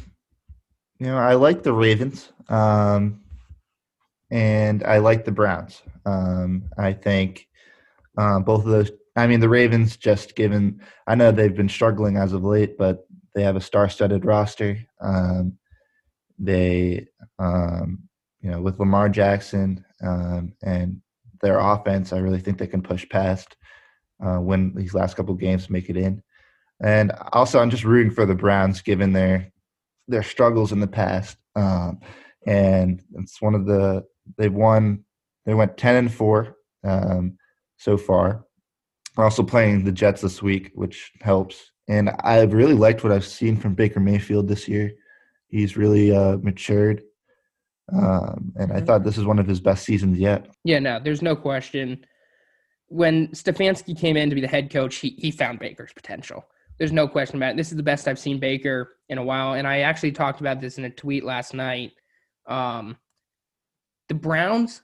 [1.00, 2.32] you know, I like the Ravens.
[2.50, 3.21] Um,
[4.32, 5.82] and I like the Browns.
[6.06, 7.47] Um, I think
[8.17, 8.91] uh, both of those.
[9.15, 10.82] I mean, the Ravens just given.
[11.08, 14.78] I know they've been struggling as of late, but they have a star-studded roster.
[15.02, 15.57] Um,
[16.38, 17.08] they,
[17.39, 18.04] um,
[18.41, 21.02] you know, with Lamar Jackson um, and
[21.41, 23.56] their offense, I really think they can push past,
[24.26, 26.21] uh, win these last couple games, make it in.
[26.80, 29.52] And also, I'm just rooting for the Browns, given their
[30.08, 31.38] their struggles in the past.
[31.56, 32.00] Um,
[32.45, 34.06] and it's one of the
[34.38, 35.04] they've won.
[35.45, 37.38] They went ten and four um,
[37.78, 38.45] so far.
[39.15, 41.71] We're also playing the Jets this week, which helps.
[41.88, 44.91] And I've really liked what I've seen from Baker Mayfield this year.
[45.50, 47.04] He's really uh, matured,
[47.94, 48.86] um, and I mm-hmm.
[48.86, 50.48] thought this is one of his best seasons yet.
[50.64, 52.06] Yeah, no, there's no question.
[52.90, 56.46] When Stefanski came in to be the head coach, he he found Baker's potential.
[56.78, 57.58] There's no question about it.
[57.58, 60.62] This is the best I've seen Baker in a while, and I actually talked about
[60.62, 61.92] this in a tweet last night.
[62.48, 62.98] Um,
[64.10, 64.82] the Browns,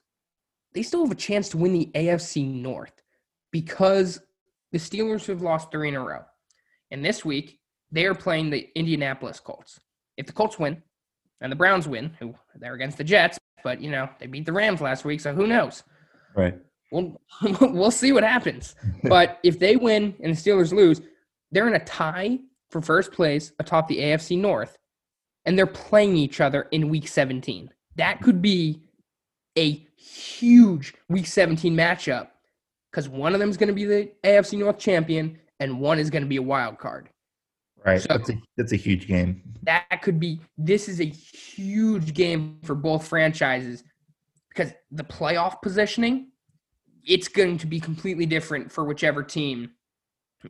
[0.74, 3.04] they still have a chance to win the AFC North
[3.52, 4.20] because
[4.72, 6.24] the Steelers have lost three in a row.
[6.92, 7.60] And this week,
[7.92, 9.80] they are playing the Indianapolis Colts.
[10.18, 10.82] If the Colts win
[11.42, 14.54] and the Browns win, who they're against the Jets, but you know, they beat the
[14.54, 15.84] Rams last week, so who knows?
[16.36, 16.56] Right.
[16.92, 17.20] We'll
[17.62, 18.76] we'll see what happens.
[19.04, 21.02] but if they win and the Steelers lose,
[21.52, 24.78] they're in a tie for first place atop the AFC North,
[25.46, 27.70] and they're playing each other in week 17.
[27.96, 28.82] That could be
[29.58, 32.30] a huge Week 17 matchup
[32.92, 36.10] because one of them is going to be the AFC North champion and one is
[36.10, 37.10] going to be a wild card.
[37.86, 38.02] Right.
[38.02, 39.42] So that's a, that's a huge game.
[39.64, 43.84] That could be, this is a huge game for both franchises
[44.50, 46.32] because the playoff positioning,
[47.06, 49.72] it's going to be completely different for whichever team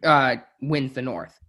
[0.04, 1.40] uh, wins the North.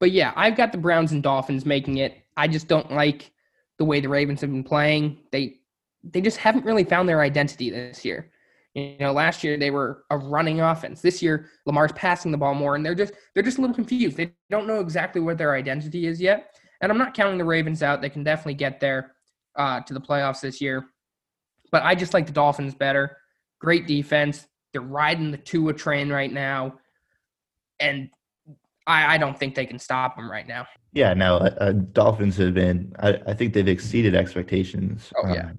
[0.00, 2.16] But yeah, I've got the Browns and Dolphins making it.
[2.36, 3.30] I just don't like
[3.78, 5.18] the way the Ravens have been playing.
[5.32, 5.56] They
[6.04, 8.30] they just haven't really found their identity this year.
[8.78, 11.00] You know, last year they were a running offense.
[11.00, 14.16] This year Lamar's passing the ball more, and they're just they're just a little confused.
[14.16, 16.54] They don't know exactly what their identity is yet.
[16.80, 18.00] And I'm not counting the Ravens out.
[18.00, 19.14] They can definitely get there
[19.56, 20.86] uh, to the playoffs this year.
[21.70, 23.16] But I just like the Dolphins better.
[23.60, 24.46] Great defense.
[24.72, 26.78] They're riding the Tua train right now.
[27.80, 28.10] And
[28.86, 30.66] I, I don't think they can stop them right now.
[30.92, 35.12] Yeah, no, uh, uh Dolphins have been, I, I, think they've exceeded expectations.
[35.16, 35.46] Oh, yeah.
[35.50, 35.58] Um,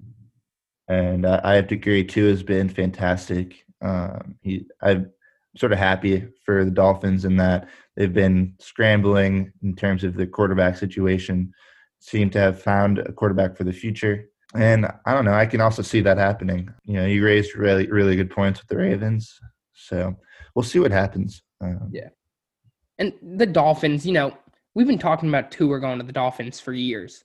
[0.90, 3.64] and uh, I have to agree, Tua has been fantastic.
[3.80, 5.12] Um, he, I'm
[5.56, 10.26] sort of happy for the Dolphins in that they've been scrambling in terms of the
[10.26, 11.52] quarterback situation,
[12.00, 14.30] seem to have found a quarterback for the future.
[14.56, 16.68] And I don't know, I can also see that happening.
[16.84, 19.38] You know, you raised really, really good points with the Ravens.
[19.74, 20.16] So
[20.56, 21.40] we'll see what happens.
[21.60, 22.08] Um, yeah.
[22.98, 24.36] And the Dolphins, you know,
[24.74, 27.22] we've been talking about Tua going to the Dolphins for years.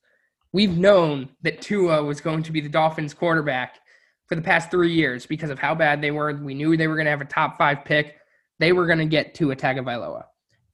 [0.56, 3.78] We've known that Tua was going to be the Dolphins quarterback
[4.28, 6.34] for the past three years because of how bad they were.
[6.34, 8.16] We knew they were going to have a top five pick.
[8.58, 10.24] They were going to get Tua Tagovailoa.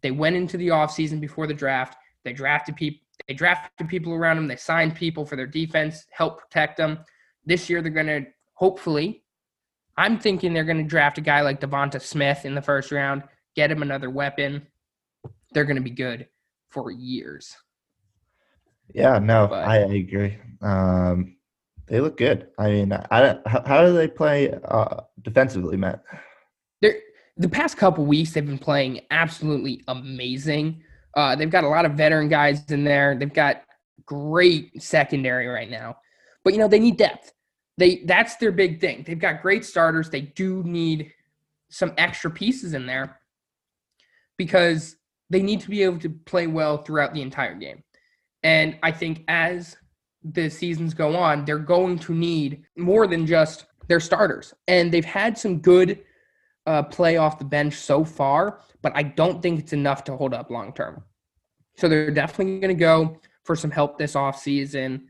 [0.04, 1.98] They went into the offseason before the draft.
[2.24, 3.02] They drafted people.
[3.28, 4.48] They drafted people around them.
[4.48, 7.00] They signed people for their defense, help protect them.
[7.48, 9.24] This year, they're going to hopefully.
[9.98, 13.24] I'm thinking they're going to draft a guy like Devonta Smith in the first round,
[13.56, 14.68] get him another weapon.
[15.54, 16.28] They're going to be good
[16.70, 17.58] for years.
[18.94, 20.38] Yeah, no, but, I agree.
[20.62, 21.38] Um,
[21.88, 22.48] they look good.
[22.58, 26.04] I mean, I, how, how do they play uh, defensively, Matt?
[26.82, 27.00] They're,
[27.38, 30.84] the past couple weeks, they've been playing absolutely amazing.
[31.16, 33.16] Uh, they've got a lot of veteran guys in there.
[33.18, 33.64] They've got
[34.06, 35.98] great secondary right now,
[36.44, 37.34] but you know they need depth.
[37.78, 39.04] They that's their big thing.
[39.06, 40.10] They've got great starters.
[40.10, 41.12] They do need
[41.70, 43.20] some extra pieces in there
[44.38, 44.96] because
[45.30, 47.84] they need to be able to play well throughout the entire game.
[48.44, 49.78] And I think as
[50.24, 54.54] the seasons go on, they're going to need more than just their starters.
[54.68, 56.04] And they've had some good
[56.66, 60.34] uh, play off the bench so far, but I don't think it's enough to hold
[60.34, 61.04] up long term.
[61.78, 65.04] So they're definitely going to go for some help this offseason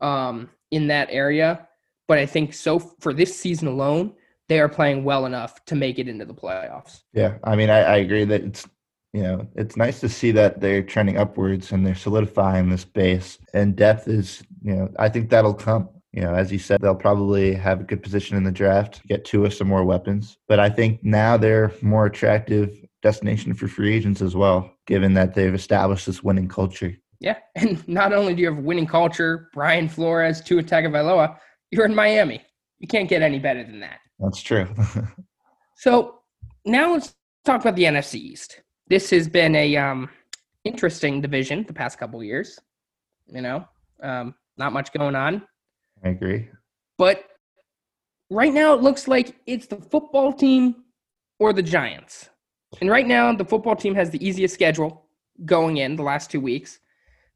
[0.00, 1.66] um, in that area.
[2.06, 4.14] But I think so for this season alone,
[4.48, 7.02] they are playing well enough to make it into the playoffs.
[7.12, 8.66] Yeah, I mean, I, I agree that it's
[9.12, 13.38] you know it's nice to see that they're trending upwards and they're solidifying this base.
[13.54, 15.88] And depth is you know i think that'll come.
[16.12, 19.24] You know as you said they'll probably have a good position in the draft get
[19.26, 20.38] to us some more weapons.
[20.46, 25.34] But i think now they're more attractive destination for free agents as well given that
[25.34, 26.94] they've established this winning culture.
[27.20, 31.36] Yeah and not only do you have winning culture brian flores Tua Tagovailoa,
[31.70, 32.42] you're in miami.
[32.78, 33.98] You can't get any better than that.
[34.18, 34.68] That's true.
[35.80, 36.22] So
[36.64, 40.08] now let's talk about the nfc east this has been a um,
[40.64, 42.58] interesting division the past couple years.
[43.26, 43.68] You know,
[44.02, 45.42] um, not much going on.
[46.04, 46.48] I agree.
[46.96, 47.24] But
[48.30, 50.76] right now, it looks like it's the football team
[51.38, 52.30] or the Giants.
[52.80, 55.06] And right now, the football team has the easiest schedule
[55.44, 56.80] going in the last two weeks.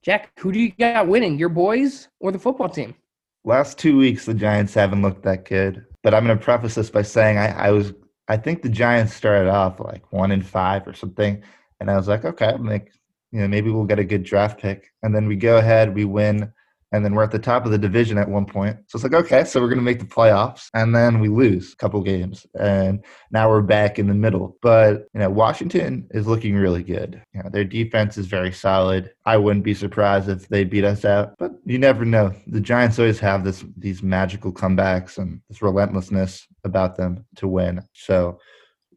[0.03, 2.95] Jack, who do you got winning, your boys or the football team?
[3.45, 5.85] Last two weeks, the Giants haven't looked that good.
[6.03, 7.93] But I'm going to preface this by saying I, I was
[8.33, 11.43] I think the Giants started off like one in five or something,
[11.79, 12.91] and I was like, okay, like
[13.31, 16.07] you know maybe we'll get a good draft pick, and then we go ahead, we
[16.07, 16.51] win
[16.93, 18.77] and then we're at the top of the division at one point.
[18.87, 21.73] So it's like, okay, so we're going to make the playoffs, and then we lose
[21.73, 24.57] a couple games, and now we're back in the middle.
[24.63, 27.23] But you know, Washington is looking really good.
[27.35, 29.13] You know, their defense is very solid.
[29.25, 32.35] I wouldn't be surprised if they beat us out, but you never know.
[32.47, 37.83] The Giants always have this these magical comebacks and this relentlessness about them to win.
[37.95, 38.39] So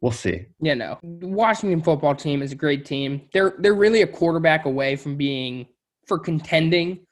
[0.02, 0.46] we'll see.
[0.60, 1.00] Yeah, no.
[1.02, 3.28] Washington football team is a great team.
[3.34, 5.68] They're they're really a quarterback away from being
[6.08, 7.05] for contending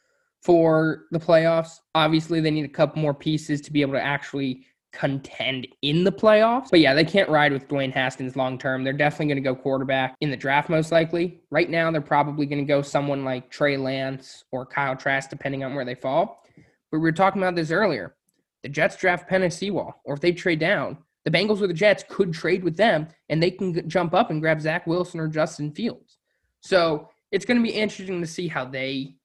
[0.43, 1.79] for the playoffs.
[1.95, 6.11] Obviously, they need a couple more pieces to be able to actually contend in the
[6.11, 6.69] playoffs.
[6.69, 8.83] But yeah, they can't ride with Dwayne Haskins long term.
[8.83, 11.41] They're definitely going to go quarterback in the draft, most likely.
[11.49, 15.63] Right now, they're probably going to go someone like Trey Lance or Kyle Trask, depending
[15.63, 16.43] on where they fall.
[16.91, 18.15] But we were talking about this earlier.
[18.61, 22.03] The Jets draft Penei Sewell, or if they trade down, the Bengals or the Jets
[22.07, 25.71] could trade with them and they can jump up and grab Zach Wilson or Justin
[25.71, 26.17] Fields.
[26.61, 29.15] So it's going to be interesting to see how they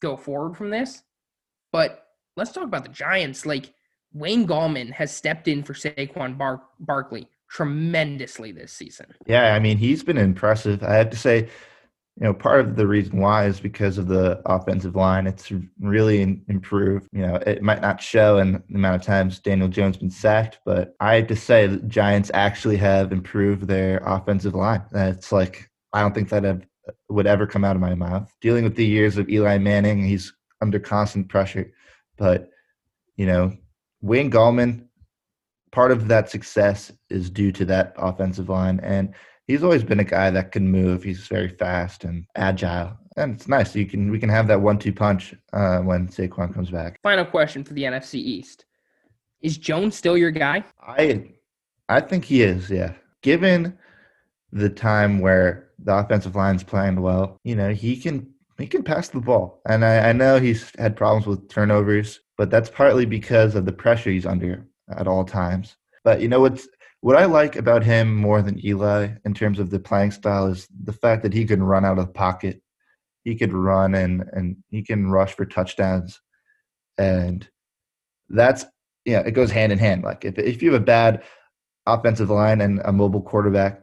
[0.00, 1.02] go forward from this.
[1.72, 3.46] But let's talk about the Giants.
[3.46, 3.72] Like
[4.12, 9.06] Wayne Gallman has stepped in for Saquon Bar- Barkley tremendously this season.
[9.26, 10.82] Yeah, I mean he's been impressive.
[10.82, 11.48] I have to say,
[12.16, 15.26] you know, part of the reason why is because of the offensive line.
[15.26, 17.08] It's really improved.
[17.12, 20.58] You know, it might not show in the amount of times Daniel Jones been sacked,
[20.64, 24.82] but I have to say the Giants actually have improved their offensive line.
[24.92, 26.62] It's like I don't think that have
[27.08, 28.32] would ever come out of my mouth.
[28.40, 31.72] Dealing with the years of Eli Manning, he's under constant pressure.
[32.16, 32.50] But,
[33.16, 33.56] you know,
[34.02, 34.86] Wayne Gallman,
[35.72, 38.80] part of that success is due to that offensive line.
[38.82, 39.14] And
[39.46, 41.02] he's always been a guy that can move.
[41.02, 42.96] He's very fast and agile.
[43.16, 43.74] and it's nice.
[43.74, 47.00] You can we can have that one-two punch uh, when Saquon comes back.
[47.02, 48.64] Final question for the NFC East:
[49.40, 50.64] Is Jones still your guy?
[50.80, 51.32] I
[51.88, 52.70] I think he is.
[52.70, 53.76] Yeah, given
[54.52, 59.08] the time where the offensive line's playing well, you know, he can he can pass
[59.08, 59.60] the ball.
[59.66, 63.72] And I, I know he's had problems with turnovers, but that's partly because of the
[63.72, 64.66] pressure he's under
[64.96, 65.76] at all times.
[66.04, 66.68] But you know what's
[67.00, 70.68] what I like about him more than Eli in terms of the playing style is
[70.84, 72.62] the fact that he can run out of the pocket.
[73.24, 76.20] He could run and and he can rush for touchdowns.
[76.98, 77.48] And
[78.28, 78.64] that's
[79.04, 80.02] yeah, it goes hand in hand.
[80.02, 81.22] Like if if you have a bad
[81.86, 83.80] offensive line and a mobile quarterback,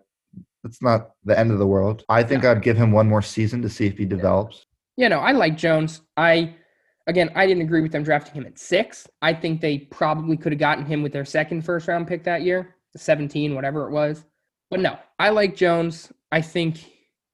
[0.67, 2.03] it's not the end of the world.
[2.09, 2.45] I think.
[2.45, 4.65] I'd give him one more season to see if he develops.
[4.97, 6.01] Yeah, no, I like Jones.
[6.17, 6.55] I
[7.07, 9.07] again, I didn't agree with them drafting him at six.
[9.21, 12.43] I think they probably could have gotten him with their second first round pick that
[12.43, 14.25] year, 17, whatever it was.
[14.69, 16.11] But no, I like Jones.
[16.31, 16.85] I think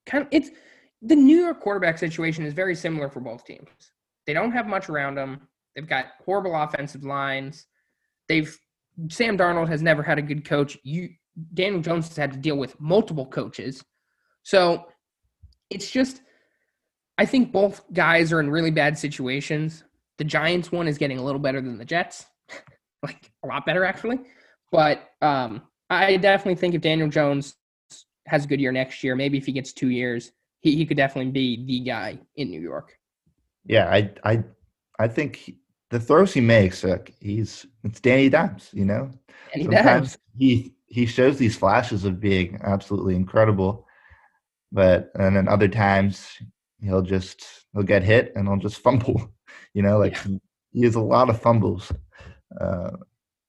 [0.06, 0.52] kind of it's
[1.02, 3.68] the New York quarterback situation is very similar for both teams.
[4.26, 5.48] They don't have much around them.
[5.76, 7.66] They've got horrible offensive lines.
[8.30, 8.58] They've
[9.10, 10.78] Sam Darnold has never had a good coach.
[10.84, 11.10] You
[11.54, 13.84] Daniel Jones has had to deal with multiple coaches.
[14.44, 14.86] So
[15.70, 16.22] it's just,
[17.18, 19.84] I think both guys are in really bad situations.
[20.18, 22.26] The Giants one is getting a little better than the Jets,
[23.04, 24.20] like a lot better actually.
[24.72, 27.56] But um, I definitely think if Daniel Jones
[28.28, 30.98] has a good year next year, maybe if he gets two years, he, he could
[30.98, 32.98] definitely be the guy in New York.
[33.66, 34.44] Yeah, I I
[35.00, 35.58] I think he,
[35.90, 39.12] the throws he makes, like he's it's Danny Dimes, you know.
[39.54, 40.18] Danny Sometimes Dimes.
[40.38, 43.88] he he shows these flashes of being absolutely incredible,
[44.72, 46.28] but and then other times
[46.80, 49.34] he'll just he'll get hit and he'll just fumble.
[49.74, 50.38] You know, like yeah.
[50.72, 51.92] he has a lot of fumbles.
[52.62, 52.92] Uh,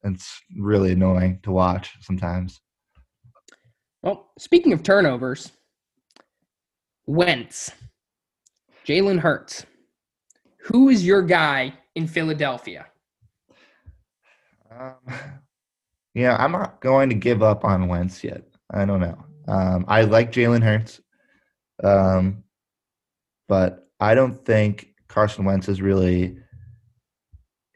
[0.04, 2.62] it's really annoying to watch sometimes.
[4.02, 5.52] Well, speaking of turnovers,
[7.06, 7.72] Wentz,
[8.86, 9.66] Jalen Hurts,
[10.60, 12.86] who is your guy in Philadelphia?
[14.70, 15.42] Um,
[16.14, 18.42] yeah, I'm not going to give up on Wentz yet.
[18.70, 19.18] I don't know.
[19.48, 21.00] Um, I like Jalen Hurts,
[21.82, 22.44] um,
[23.48, 26.38] but I don't think Carson Wentz is really,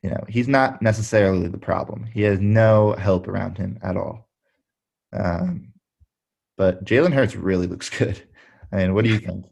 [0.02, 2.04] you know, he's not necessarily the problem.
[2.04, 4.28] He has no help around him at all.
[5.12, 5.72] Um,
[6.56, 8.22] but Jalen Hurts really looks good.
[8.72, 9.44] I mean, what do you think?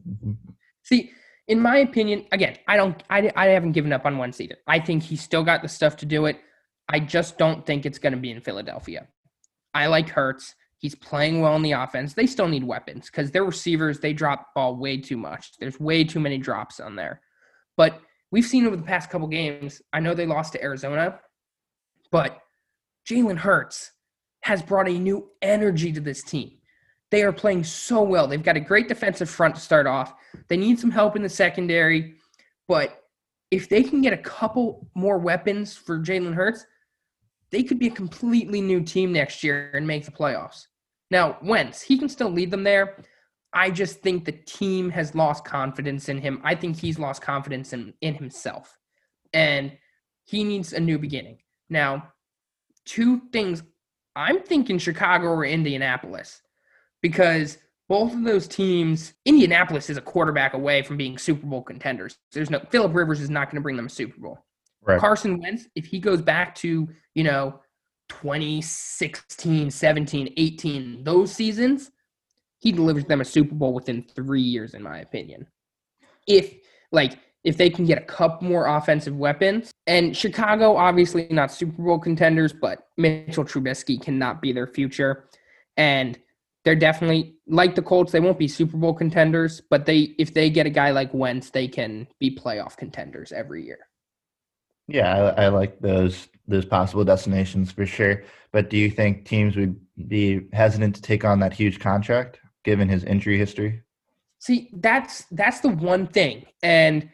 [0.85, 1.13] See,
[1.49, 4.57] in my opinion, again, I don't, I, I haven't given up on Wentz either.
[4.67, 6.41] I think he's still got the stuff to do it.
[6.89, 9.09] I just don't think it's going to be in Philadelphia.
[9.75, 10.55] I like Hurts.
[10.79, 12.15] He's playing well in the offense.
[12.15, 15.53] They still need weapons because their receivers, they drop ball way too much.
[15.59, 17.21] There's way too many drops on there.
[17.77, 21.19] But we've seen over the past couple games, I know they lost to Arizona,
[22.13, 22.39] but
[23.09, 23.93] Jalen Hurts
[24.43, 26.53] has brought a new energy to this team.
[27.11, 28.27] They are playing so well.
[28.27, 30.15] They've got a great defensive front to start off.
[30.49, 32.15] They need some help in the secondary,
[32.69, 33.03] but
[33.51, 36.67] if they can get a couple more weapons for Jalen Hurts,
[37.53, 40.67] they could be a completely new team next year and make the playoffs.
[41.11, 43.03] Now, Wentz, he can still lead them there.
[43.53, 46.41] I just think the team has lost confidence in him.
[46.45, 48.77] I think he's lost confidence in, in himself.
[49.33, 49.73] And
[50.25, 51.39] he needs a new beginning.
[51.71, 52.13] Now,
[52.85, 53.63] two things
[54.17, 56.41] I'm thinking Chicago or Indianapolis
[57.03, 62.17] because both of those teams, Indianapolis is a quarterback away from being Super Bowl contenders.
[62.33, 64.45] There's no Philip Rivers is not going to bring them a Super Bowl.
[64.87, 65.01] Right.
[65.01, 67.61] Carson Wentz, if he goes back to, you know,
[68.09, 71.91] 2016, 17, 18, those seasons,
[72.59, 75.47] he delivers them a Super Bowl within three years, in my opinion.
[76.27, 76.55] If
[76.93, 81.83] like if they can get a couple more offensive weapons, and Chicago obviously not Super
[81.83, 85.29] Bowl contenders, but Mitchell Trubisky cannot be their future,
[85.77, 86.19] and
[86.65, 88.13] they're definitely like the Colts.
[88.13, 91.51] They won't be Super Bowl contenders, but they if they get a guy like Wentz,
[91.51, 93.79] they can be playoff contenders every year.
[94.89, 98.23] Yeah, I, I, like those those possible destinations for sure.
[98.53, 102.89] But do you think teams would be hesitant to take on that huge contract given
[102.89, 103.83] his injury history?
[104.39, 107.09] See, that's that's the one thing, and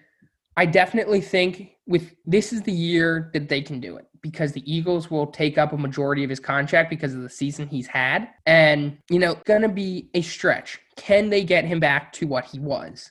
[0.57, 4.73] I definitely think with this is the year that they can do it because the
[4.73, 8.29] Eagles will take up a majority of his contract because of the season he's had,
[8.45, 10.79] and you know, gonna be a stretch.
[10.97, 13.11] Can they get him back to what he was?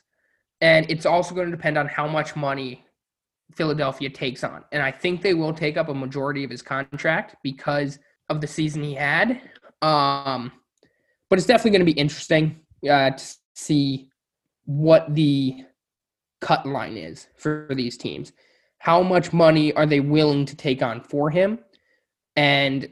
[0.62, 2.84] And it's also going to depend on how much money
[3.56, 4.64] Philadelphia takes on.
[4.72, 7.98] And I think they will take up a majority of his contract because
[8.28, 9.40] of the season he had.
[9.82, 10.52] Um,
[11.28, 13.24] but it's definitely going to be interesting uh, to
[13.54, 14.10] see
[14.64, 15.64] what the
[16.40, 18.32] cut line is for these teams.
[18.78, 21.58] How much money are they willing to take on for him?
[22.36, 22.88] And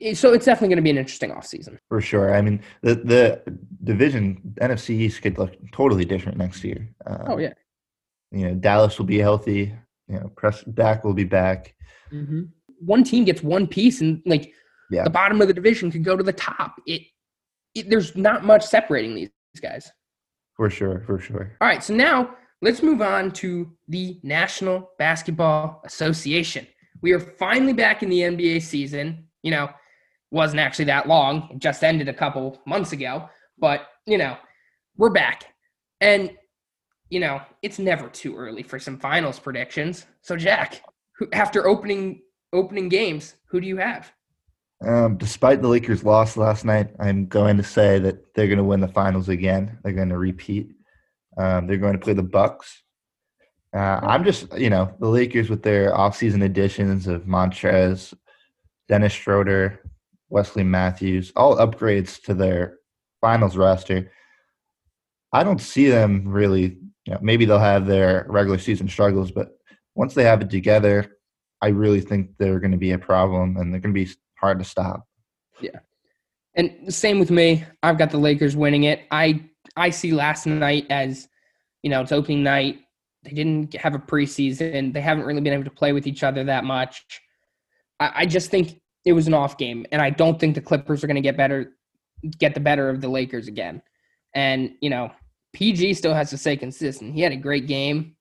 [0.00, 1.78] it, so it's definitely going to be an interesting offseason.
[1.88, 2.34] For sure.
[2.34, 6.88] I mean, the the division NFC East could look totally different next year.
[7.06, 7.54] Um, oh yeah.
[8.30, 9.74] You know, Dallas will be healthy.
[10.08, 11.74] You know, Press Dak will be back.
[12.12, 12.42] Mm-hmm.
[12.80, 14.52] One team gets one piece, and like
[14.90, 15.04] yeah.
[15.04, 16.76] the bottom of the division could go to the top.
[16.86, 17.02] It,
[17.74, 19.90] it there's not much separating these guys.
[20.56, 21.56] For sure, for sure.
[21.60, 26.66] All right, so now let's move on to the National Basketball Association.
[27.00, 29.28] We are finally back in the NBA season.
[29.42, 29.70] You know,
[30.30, 31.48] wasn't actually that long.
[31.52, 34.36] It just ended a couple months ago, but you know,
[34.96, 35.46] we're back.
[36.00, 36.30] And
[37.10, 40.06] you know, it's never too early for some finals predictions.
[40.20, 40.82] So Jack,
[41.32, 44.12] after opening opening games, who do you have?
[44.86, 48.64] Um, despite the Lakers' loss last night, I'm going to say that they're going to
[48.64, 49.78] win the finals again.
[49.82, 50.70] They're going to repeat.
[51.36, 52.82] Um, they're going to play the Bucks.
[53.74, 58.14] Uh, I'm just, you know, the Lakers with their offseason additions of Montrez,
[58.88, 59.80] Dennis Schroeder,
[60.30, 62.78] Wesley Matthews, all upgrades to their
[63.20, 64.10] finals roster.
[65.32, 69.50] I don't see them really, you know, maybe they'll have their regular season struggles, but
[69.94, 71.18] once they have it together,
[71.60, 74.58] I really think they're going to be a problem and they're going to be hard
[74.58, 75.06] to stop.
[75.60, 75.80] Yeah.
[76.54, 77.64] And the same with me.
[77.82, 79.02] I've got the Lakers winning it.
[79.10, 79.44] I
[79.76, 81.28] I see last night as,
[81.82, 82.80] you know, it's opening night.
[83.22, 84.92] They didn't have a preseason.
[84.92, 87.04] They haven't really been able to play with each other that much.
[88.00, 91.02] I, I just think it was an off game, and I don't think the Clippers
[91.02, 91.72] are going to get better,
[92.38, 93.82] get the better of the Lakers again.
[94.34, 95.12] And you know,
[95.52, 97.14] PG still has to stay consistent.
[97.14, 98.16] He had a great game,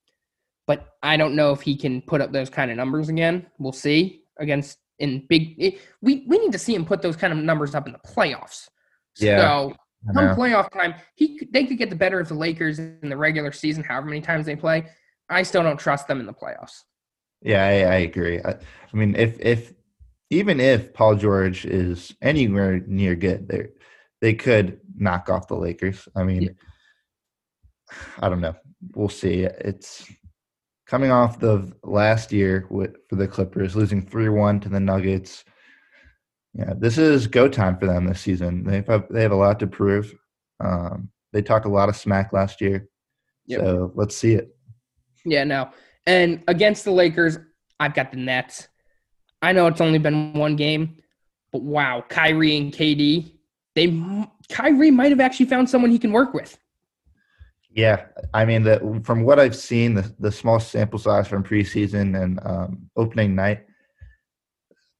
[0.66, 3.48] but I don't know if he can put up those kind of numbers again.
[3.60, 5.56] We'll see against in big.
[5.58, 8.00] It, we we need to see him put those kind of numbers up in the
[8.00, 8.70] playoffs.
[9.20, 9.40] Yeah.
[9.40, 9.76] So
[10.14, 13.52] come playoff time, he they could get the better of the Lakers in the regular
[13.52, 14.88] season, however many times they play.
[15.30, 16.84] I still don't trust them in the playoffs.
[17.42, 18.40] Yeah, I, I agree.
[18.44, 19.74] I, I, mean, if if
[20.30, 23.68] even if Paul George is anywhere near good, they
[24.22, 26.08] they could knock off the Lakers.
[26.16, 26.50] I mean, yeah.
[28.20, 28.56] I don't know.
[28.96, 29.44] We'll see.
[29.44, 30.08] It's
[30.88, 35.44] coming off the last year with, for the Clippers, losing three one to the Nuggets.
[36.54, 38.64] Yeah, this is go time for them this season.
[38.64, 40.14] They have they have a lot to prove.
[40.60, 42.88] Um, they talked a lot of smack last year,
[43.46, 43.60] yep.
[43.60, 44.56] so let's see it.
[45.26, 45.70] Yeah, no.
[46.06, 47.38] And against the Lakers,
[47.80, 48.70] I've got the Nets.
[49.42, 50.98] I know it's only been one game,
[51.52, 53.34] but wow, Kyrie and KD,
[53.76, 54.02] they
[54.50, 56.58] Kyrie might have actually found someone he can work with.
[57.70, 62.22] Yeah, I mean that from what I've seen, the the small sample size from preseason
[62.22, 63.66] and um, opening night,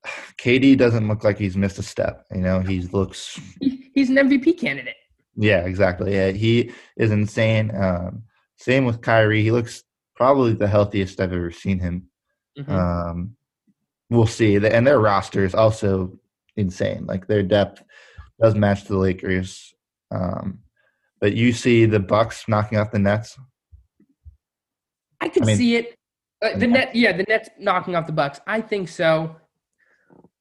[0.38, 2.26] KD doesn't look like he's missed a step.
[2.32, 3.40] You know, he looks.
[3.60, 4.96] He's an MVP candidate.
[5.36, 6.14] Yeah, exactly.
[6.14, 7.72] Yeah, he is insane.
[7.76, 8.24] Um,
[8.58, 9.44] same with Kyrie.
[9.44, 9.84] He looks
[10.16, 12.10] probably the healthiest I've ever seen him.
[12.58, 12.72] Mm-hmm.
[12.72, 13.38] Um,
[14.10, 14.56] we'll see.
[14.56, 16.20] And their roster is also
[16.56, 17.06] insane.
[17.06, 17.84] Like their depth
[18.42, 19.74] does match the Lakers.
[20.12, 20.60] Um,
[21.20, 23.38] but you see the Bucks knocking off the Nets.
[25.20, 25.96] I could I mean, see it.
[26.44, 28.40] Uh, the net, yeah, the Nets knocking off the Bucks.
[28.46, 29.36] I think so.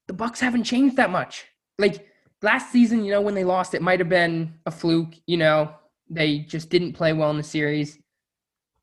[0.06, 1.46] The Bucks haven't changed that much.
[1.78, 2.06] Like
[2.42, 5.14] last season, you know, when they lost, it might have been a fluke.
[5.26, 5.74] You know,
[6.10, 7.98] they just didn't play well in the series.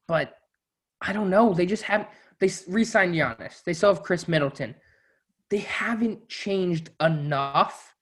[0.08, 0.36] But
[1.02, 1.54] I don't know.
[1.54, 2.10] They just haven't.
[2.40, 3.64] They re-signed Giannis.
[3.64, 4.76] They still have Khris Middleton.
[5.50, 7.94] They haven't changed enough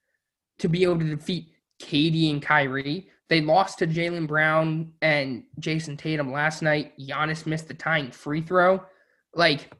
[0.59, 1.49] to be able to defeat
[1.81, 3.09] KD and Kyrie.
[3.31, 6.91] They lost to Jaylen Brown and Jayson Tatum last night.
[6.99, 8.83] Giannis missed the tying free throw.
[9.33, 9.71] Like,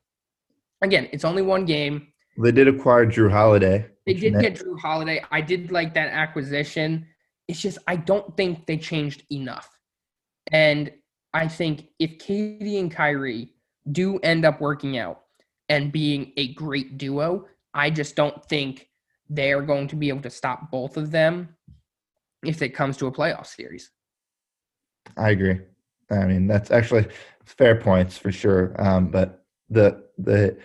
[0.82, 2.08] again, it's only one game.
[2.38, 3.88] They did acquire Jrue Holiday.
[4.06, 5.22] They did get Jrue Holiday.
[5.32, 7.06] I did like that acquisition.
[7.50, 9.70] It's just I don't think they changed enough.
[10.54, 10.90] And
[11.34, 13.54] I think if KD and Kyrie
[13.92, 15.24] do end up working out
[15.68, 18.88] and being a great duo, I just don't think
[19.30, 21.50] they're going to be able to stop both of them
[22.46, 23.92] if it comes to a playoff series.
[25.18, 25.60] I agree.
[26.10, 27.08] I mean, that's actually
[27.46, 28.76] fair points for sure.
[28.82, 30.58] Um, but the the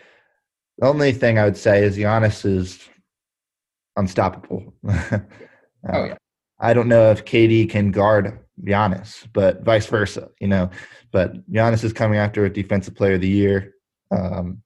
[0.82, 2.80] only thing I would say is Giannis is
[3.96, 4.74] unstoppable.
[4.88, 5.20] uh,
[5.92, 6.16] oh yeah.
[6.58, 10.70] I don't know if KD can guard Giannis, but vice versa, you know.
[11.12, 13.74] But Giannis is coming after a defensive player of the year.
[14.10, 14.62] Um,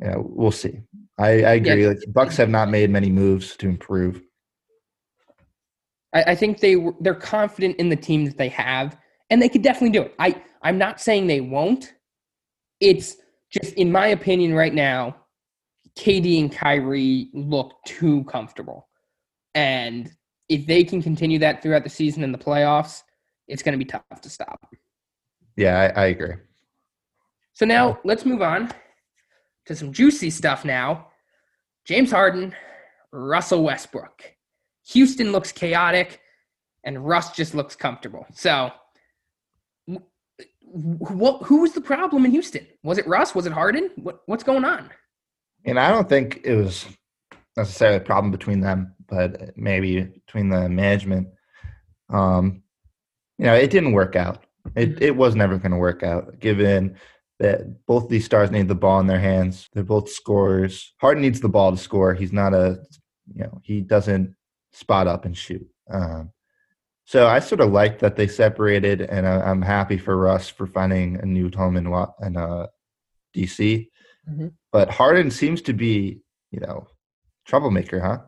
[0.00, 0.80] yeah, we'll see.
[1.18, 1.82] I, I agree.
[1.82, 1.90] Yeah.
[1.90, 4.22] Like Bucks have not made many moves to improve.
[6.14, 8.96] I, I think they they're confident in the team that they have,
[9.30, 10.14] and they could definitely do it.
[10.18, 11.94] I I'm not saying they won't.
[12.80, 13.16] It's
[13.50, 15.16] just in my opinion right now,
[15.98, 18.88] KD and Kyrie look too comfortable,
[19.54, 20.10] and
[20.48, 23.02] if they can continue that throughout the season and the playoffs,
[23.48, 24.74] it's going to be tough to stop.
[25.56, 26.34] Yeah, I, I agree.
[27.52, 28.72] So now let's move on
[29.66, 31.08] to some juicy stuff now.
[31.84, 32.54] James Harden
[33.12, 34.37] Russell Westbrook.
[34.88, 36.20] Houston looks chaotic,
[36.84, 38.26] and Russ just looks comfortable.
[38.34, 38.72] So,
[40.60, 41.42] what?
[41.44, 42.66] Who was the problem in Houston?
[42.82, 43.34] Was it Russ?
[43.34, 43.90] Was it Harden?
[43.96, 44.90] What, what's going on?
[45.64, 46.86] And I don't think it was
[47.56, 51.28] necessarily a problem between them, but maybe between the management.
[52.08, 52.62] Um,
[53.38, 54.44] you know, it didn't work out.
[54.74, 56.96] It it was never going to work out, given
[57.40, 59.68] that both these stars need the ball in their hands.
[59.72, 60.94] They're both scorers.
[60.98, 62.14] Harden needs the ball to score.
[62.14, 62.78] He's not a,
[63.32, 64.34] you know, he doesn't
[64.72, 65.66] spot up and shoot.
[65.90, 66.32] Um,
[67.04, 70.66] so I sort of like that they separated, and I, am happy for Russ for
[70.66, 72.66] finding a new home in, in uh,
[73.34, 73.88] DC.
[74.28, 74.48] Mm-hmm.
[74.72, 76.86] But Harden seems to be, you know,
[77.46, 78.18] troublemaker, huh?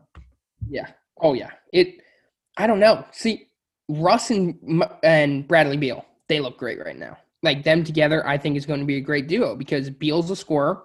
[0.67, 0.87] Yeah.
[1.19, 1.51] Oh yeah.
[1.71, 2.01] It.
[2.57, 3.05] I don't know.
[3.11, 3.47] See,
[3.87, 7.17] Russ and and Bradley Beal, they look great right now.
[7.43, 10.35] Like them together, I think is going to be a great duo because Beal's a
[10.35, 10.83] scorer,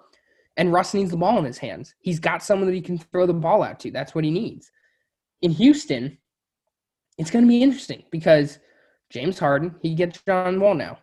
[0.55, 1.95] and Russ needs the ball in his hands.
[1.99, 3.91] He's got someone that he can throw the ball out to.
[3.91, 4.71] That's what he needs.
[5.41, 6.17] In Houston,
[7.17, 8.59] it's going to be interesting because
[9.09, 10.99] James Harden, he gets John Wall now.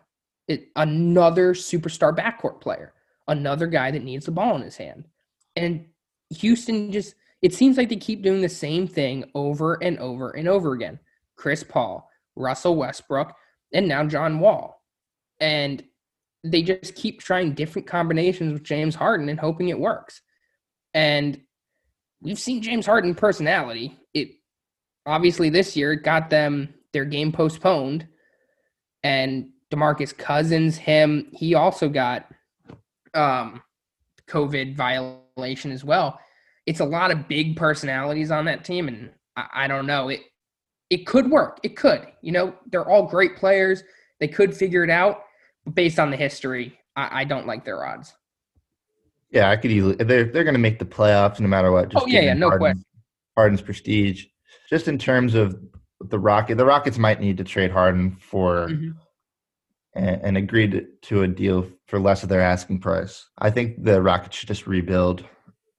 [0.47, 2.93] It, another superstar backcourt player,
[3.27, 5.07] another guy that needs the ball in his hand.
[5.55, 5.85] And
[6.29, 10.47] Houston just, it seems like they keep doing the same thing over and over and
[10.47, 10.99] over again.
[11.35, 13.33] Chris Paul, Russell Westbrook,
[13.73, 14.81] and now John Wall.
[15.39, 15.83] And
[16.43, 20.21] they just keep trying different combinations with James Harden and hoping it works.
[20.93, 21.41] And
[22.21, 23.97] we've seen James Harden personality.
[24.13, 24.29] It
[25.05, 28.07] obviously this year got them their game postponed.
[29.03, 32.27] And DeMarcus Cousins, him, he also got
[33.13, 33.61] um
[34.27, 36.19] COVID violation as well.
[36.65, 40.09] It's a lot of big personalities on that team, and I, I don't know.
[40.09, 40.21] It
[40.89, 41.59] it could work.
[41.63, 42.07] It could.
[42.21, 43.83] You know, they're all great players.
[44.19, 45.23] They could figure it out.
[45.65, 48.13] But based on the history, I, I don't like their odds.
[49.31, 49.95] Yeah, I could easily.
[49.95, 51.89] They're they're going to make the playoffs no matter what.
[51.89, 52.85] Just oh yeah, yeah, no Harden, question.
[53.35, 54.25] Harden's prestige,
[54.69, 55.59] just in terms of
[55.99, 58.91] the Rocket, the Rockets might need to trade Harden for mm-hmm.
[59.95, 63.27] and, and agree to, to, a deal for less of their asking price.
[63.39, 65.25] I think the Rockets should just rebuild.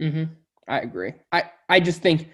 [0.01, 0.25] Mm-hmm.
[0.69, 1.15] I agree.
[1.33, 2.29] I I just think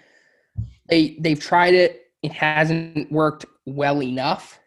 [0.89, 4.61] they they've tried it it hasn't worked well enough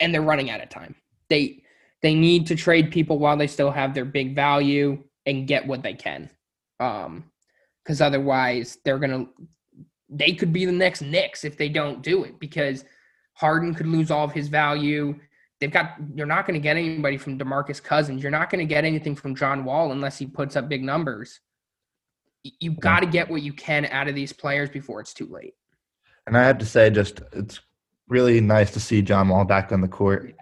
[0.00, 0.94] and they're running out of time.
[1.28, 1.62] They
[2.06, 5.82] they need to trade people while they still have their big value and get what
[5.82, 6.30] they can.
[6.78, 7.24] Um
[7.84, 9.28] cuz otherwise they're to
[10.08, 12.84] they could be the next Knicks if they don't do it because
[13.34, 15.18] Harden could lose all of his value.
[15.60, 18.22] They've got you're not going to get anybody from DeMarcus Cousins.
[18.22, 21.40] You're not going to get anything from John Wall unless he puts up big numbers.
[22.60, 25.54] You've got to get what you can out of these players before it's too late.
[26.26, 27.60] And I have to say, just it's
[28.08, 30.34] really nice to see John Wall back on the court.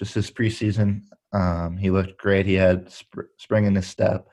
[0.00, 1.02] Just his preseason,
[1.34, 2.46] um, he looked great.
[2.46, 4.26] He had sp- spring in his step,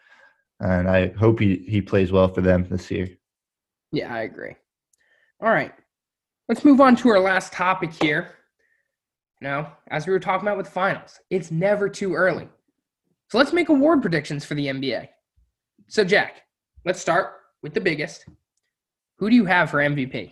[0.62, 3.10] and I hope he he plays well for them this year.
[3.92, 4.56] Yeah, I agree.
[5.42, 5.74] All right,
[6.48, 8.36] let's move on to our last topic here.
[9.42, 12.48] Now, as we were talking about with finals, it's never too early.
[13.28, 15.10] So let's make award predictions for the NBA.
[15.90, 16.44] So, Jack,
[16.86, 18.26] let's start with the biggest.
[19.18, 20.32] Who do you have for MVP?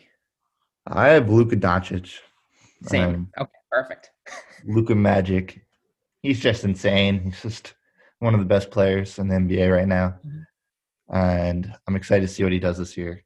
[0.87, 2.19] I have Luka Doncic.
[2.83, 3.03] Same.
[3.03, 4.11] Um, okay, perfect.
[4.65, 5.61] Luka Magic.
[6.21, 7.23] He's just insane.
[7.23, 7.75] He's just
[8.19, 10.15] one of the best players in the NBA right now.
[10.25, 11.15] Mm-hmm.
[11.15, 13.23] And I'm excited to see what he does this year.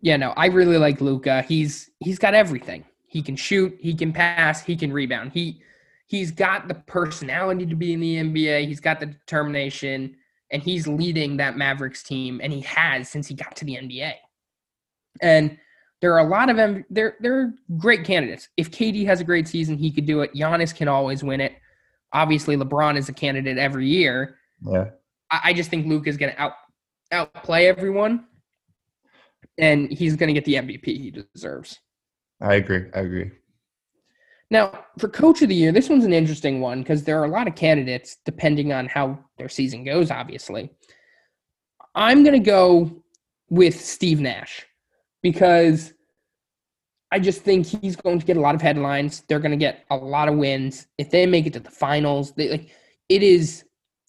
[0.00, 1.42] Yeah, no, I really like Luka.
[1.42, 2.84] He's he's got everything.
[3.06, 5.32] He can shoot, he can pass, he can rebound.
[5.32, 5.62] He
[6.06, 8.66] he's got the personality to be in the NBA.
[8.66, 10.16] He's got the determination,
[10.50, 14.12] and he's leading that Mavericks team, and he has since he got to the NBA.
[15.22, 15.58] And
[16.04, 16.84] there are a lot of them.
[16.90, 18.50] They're they're great candidates.
[18.58, 20.34] If KD has a great season, he could do it.
[20.34, 21.54] Giannis can always win it.
[22.12, 24.36] Obviously, LeBron is a candidate every year.
[24.60, 24.90] Yeah.
[25.30, 26.52] I, I just think Luke is going to out
[27.10, 28.26] outplay everyone,
[29.56, 31.80] and he's going to get the MVP he deserves.
[32.38, 32.84] I agree.
[32.94, 33.30] I agree.
[34.50, 37.30] Now, for coach of the year, this one's an interesting one because there are a
[37.30, 40.70] lot of candidates depending on how their season goes, obviously.
[41.94, 43.02] I'm going to go
[43.48, 44.66] with Steve Nash
[45.24, 45.93] because
[47.14, 49.22] I just think he's going to get a lot of headlines.
[49.28, 52.32] They're going to get a lot of wins if they make it to the finals.
[52.32, 52.70] They, like
[53.08, 53.64] it is,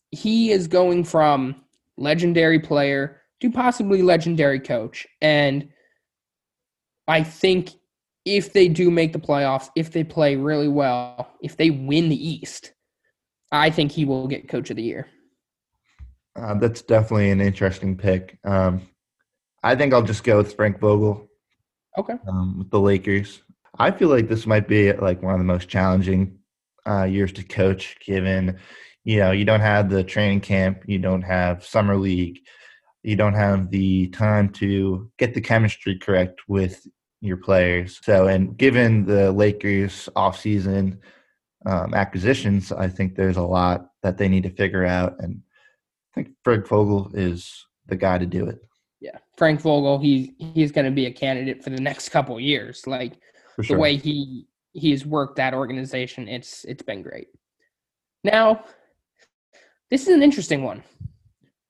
[0.10, 1.64] he is going from
[1.98, 5.70] legendary player to possibly legendary coach, and
[7.08, 7.74] I think
[8.26, 12.28] if they do make the playoffs, if they play really well, if they win the
[12.28, 12.74] East,
[13.52, 15.08] I think he will get coach of the year.
[16.36, 18.40] Uh, that's definitely an interesting pick.
[18.44, 18.82] Um,
[19.62, 21.25] I think I'll just go with Frank Vogel.
[21.98, 22.16] Okay.
[22.28, 23.42] Um, with the Lakers,
[23.80, 26.40] I feel like this might be like one of the most challenging
[26.88, 28.60] uh, years to coach, given
[29.04, 32.40] you know you don't have the training camp, you don't have summer league,
[33.06, 36.88] You don't have the time to get the chemistry correct with
[37.22, 38.00] your players.
[38.04, 40.98] So, and given the Lakers offseason
[41.68, 45.18] um, acquisitions, I think there's a lot that they need to figure out.
[45.20, 45.42] And
[46.12, 48.58] I think Frank Vogel is the guy to do it.
[49.38, 52.88] Frank Vogel, he's he's going to be a candidate for the next couple years.
[52.88, 53.14] Like
[53.62, 53.76] sure.
[53.76, 57.28] the way he he's worked that organization, it's it's been great.
[58.24, 58.64] Now,
[59.92, 60.84] this is an interesting one.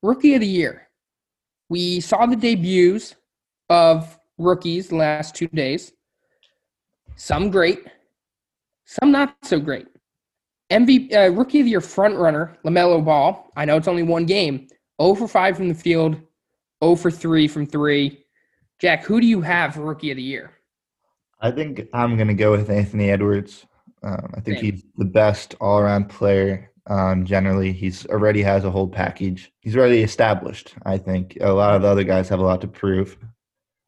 [0.01, 0.89] Rookie of the year.
[1.70, 3.16] We saw the debuts
[3.70, 5.91] of rookies the last two days.
[7.16, 7.80] Some great,
[8.86, 9.88] some not so great.
[10.72, 13.51] MVP uh, rookie of the year front runner LaMelo Ball.
[13.55, 14.68] I know it's only one game.
[15.01, 16.18] 0 for 5 from the field,
[16.84, 18.26] 0 for 3 from 3.
[18.80, 20.51] Jack, who do you have for rookie of the year?
[21.39, 23.65] I think I'm going to go with Anthony Edwards.
[24.03, 24.71] Um, I think Same.
[24.71, 26.71] he's the best all around player.
[26.88, 29.51] Um, generally, he's already has a whole package.
[29.59, 30.76] He's already established.
[30.86, 33.17] I think a lot of the other guys have a lot to prove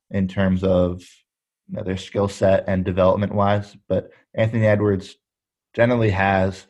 [0.10, 1.04] in terms of
[1.70, 3.76] you know, their skill set and development wise.
[3.88, 5.16] But Anthony Edwards
[5.74, 6.66] generally has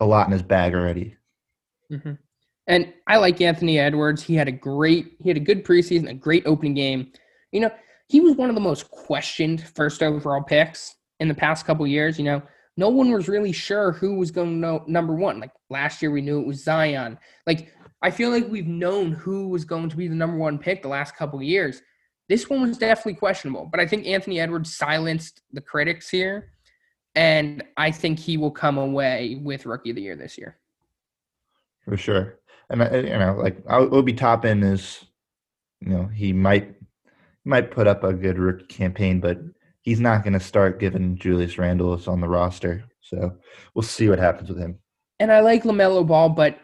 [0.00, 1.16] a lot in his bag already.
[1.90, 2.12] Mm-hmm.
[2.70, 4.22] And I like Anthony Edwards.
[4.22, 7.10] He had a great, he had a good preseason, a great opening game.
[7.50, 7.70] You know,
[8.06, 12.16] he was one of the most questioned first overall picks in the past couple years.
[12.16, 12.42] You know,
[12.76, 15.40] no one was really sure who was going to know number one.
[15.40, 17.18] Like last year, we knew it was Zion.
[17.44, 20.82] Like I feel like we've known who was going to be the number one pick
[20.82, 21.82] the last couple years.
[22.28, 26.52] This one was definitely questionable, but I think Anthony Edwards silenced the critics here,
[27.16, 30.56] and I think he will come away with Rookie of the Year this year.
[31.84, 32.39] For sure,
[32.70, 35.04] and uh, you know, like Obi Toppin is,
[35.80, 36.74] you know, he might
[37.44, 39.38] might put up a good rookie campaign, but
[39.82, 42.84] he's not going to start given Julius Randle is on the roster.
[43.00, 43.36] So
[43.74, 44.78] we'll see what happens with him.
[45.18, 46.58] And I like LaMelo Ball, but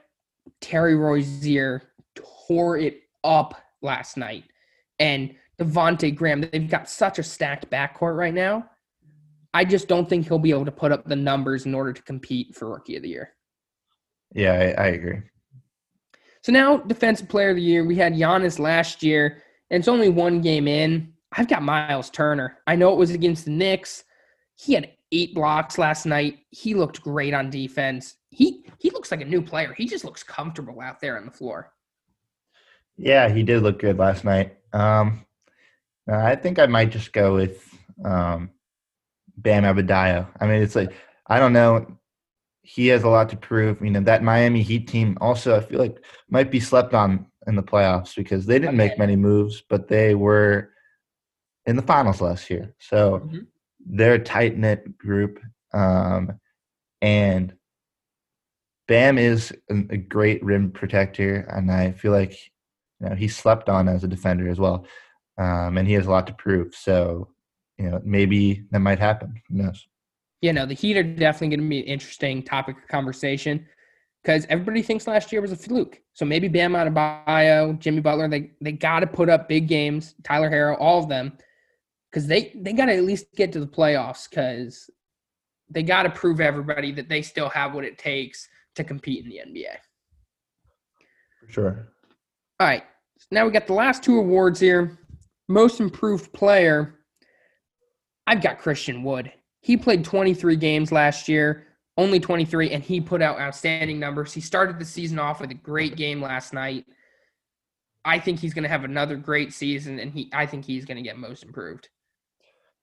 [0.60, 1.82] Terry Rozier
[2.14, 4.44] tore it up last night.
[4.98, 6.42] And Devonte Graham.
[6.42, 8.68] They've got such a stacked backcourt right now.
[9.54, 12.02] I just don't think he'll be able to put up the numbers in order to
[12.02, 13.30] compete for Rookie of the Year.
[14.34, 15.20] Yeah, I, I agree.
[16.46, 20.10] So now, Defensive Player of the Year, we had Giannis last year, and it's only
[20.10, 21.12] one game in.
[21.32, 22.58] I've got Miles Turner.
[22.68, 24.04] I know it was against the Knicks.
[24.54, 26.38] He had eight blocks last night.
[26.50, 28.14] He looked great on defense.
[28.30, 29.74] He he looks like a new player.
[29.76, 31.72] He just looks comfortable out there on the floor.
[32.96, 34.56] Yeah, he did look good last night.
[34.72, 35.26] Um,
[36.08, 38.50] I think I might just go with um,
[39.36, 40.28] Bam Adebayo.
[40.40, 40.92] I mean, it's like
[41.26, 41.98] I don't know.
[42.66, 43.80] He has a lot to prove.
[43.80, 47.56] You know that Miami Heat team also I feel like might be slept on in
[47.56, 50.70] the playoffs because they didn't make many moves, but they were
[51.66, 52.74] in the finals last year.
[52.78, 53.38] So mm-hmm.
[53.86, 55.40] they're a tight knit group,
[55.72, 56.38] um,
[57.00, 57.54] and
[58.88, 62.32] Bam is a great rim protector, and I feel like
[63.00, 64.86] you know he slept on as a defender as well
[65.38, 66.74] um, and he has a lot to prove.
[66.74, 67.28] So,
[67.78, 69.40] you know, maybe that might happen.
[69.48, 69.86] Who knows?
[70.42, 73.66] You know, the Heat are definitely going to be an interesting topic of conversation
[74.22, 76.00] because everybody thinks last year was a fluke.
[76.12, 80.14] So maybe Bam Adebayo, Jimmy Butler, they they got to put up big games.
[80.24, 81.32] Tyler Herro, all of them,
[82.10, 84.90] because they they got to at least get to the playoffs because
[85.68, 89.30] they got to prove everybody that they still have what it takes to compete in
[89.30, 89.76] the NBA.
[91.40, 91.88] For sure.
[92.60, 92.84] All right.
[93.18, 94.98] So now we got the last two awards here
[95.48, 97.00] most improved player,
[98.26, 99.32] I've got Christian Wood.
[99.66, 104.32] He played 23 games last year, only 23, and he put out outstanding numbers.
[104.32, 106.86] He started the season off with a great game last night.
[108.04, 110.98] I think he's going to have another great season, and he I think he's going
[110.98, 111.88] to get most improved.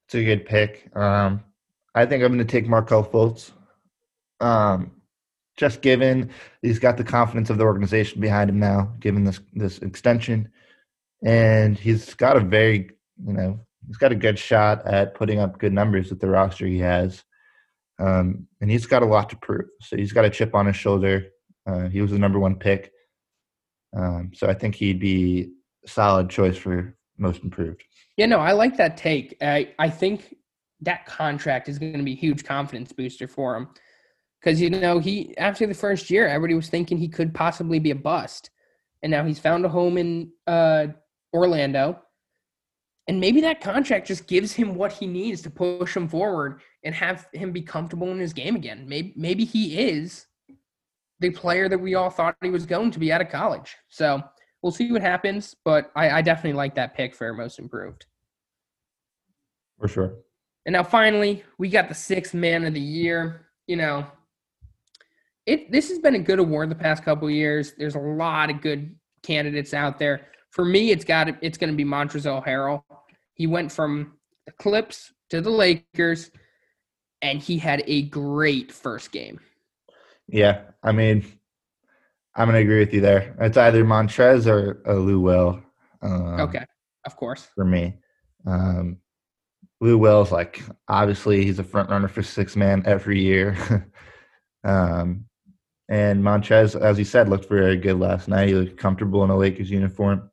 [0.08, 0.92] It's a good pick.
[0.94, 1.42] Um,
[1.96, 3.52] I think I'm going to take Markelle Fultz.
[4.42, 4.92] Um,
[5.56, 6.32] just given
[6.62, 10.52] he's got the confidence of the organization behind him now, given this this extension
[11.24, 12.90] and he's got a very
[13.26, 16.66] you know he's got a good shot at putting up good numbers with the roster
[16.66, 17.24] he has.
[18.00, 19.70] Um, and he's got a lot to prove.
[19.82, 21.28] So he's got a chip on his shoulder.
[21.66, 22.92] Uh, he was the number one pick.
[23.96, 25.52] Um, so i think he'd be
[25.86, 27.84] a solid choice for most improved.
[28.18, 29.38] Yeah no i like that take.
[29.42, 30.36] I, I think
[30.82, 33.70] that contract is going to be a huge confidence booster for him.
[34.42, 37.92] Because you know he after the first year everybody was thinking he could possibly be
[37.92, 38.50] a bust.
[39.02, 40.88] And now he's found a home in uh,
[41.34, 42.02] Orlando.
[43.08, 46.96] And maybe that contract just gives him what he needs to push him forward and
[46.96, 48.86] have him be comfortable in his game again.
[48.88, 50.28] Maybe maybe he is
[51.20, 53.76] the player that we all thought he was going to be out of college.
[53.90, 54.22] So
[54.62, 58.06] we'll see what happens, but I, I definitely like that pick for most improved.
[59.80, 60.14] For sure.
[60.66, 63.48] And now finally, we got the sixth man of the year.
[63.68, 64.08] You know,
[65.46, 67.74] it this has been a good award the past couple years.
[67.78, 71.76] There's a lot of good candidates out there for me, it's got it's going to
[71.76, 72.84] be Montrezl Harrell.
[73.34, 74.14] He went from
[74.46, 76.32] the Clips to the Lakers,
[77.22, 79.40] and he had a great first game.
[80.28, 81.26] Yeah, I mean,
[82.36, 83.36] I'm going to agree with you there.
[83.40, 85.62] It's either Montrez or Lou Will.
[86.02, 86.66] Um, okay,
[87.06, 87.48] of course.
[87.56, 87.96] For me,
[88.46, 88.98] um,
[89.82, 93.58] Lou Will's like obviously he's a front runner for six man every year.
[94.64, 95.26] um,
[95.90, 98.48] and Montrez, as you said, looked very good last night.
[98.48, 100.30] He looked comfortable in a Lakers uniform.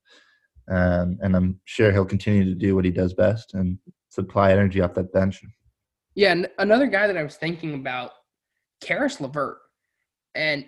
[0.71, 3.77] Um, and I'm sure he'll continue to do what he does best and
[4.09, 5.43] supply energy off that bench.
[6.15, 8.13] Yeah, and another guy that I was thinking about,
[8.81, 9.59] Caris LeVert.
[10.35, 10.65] And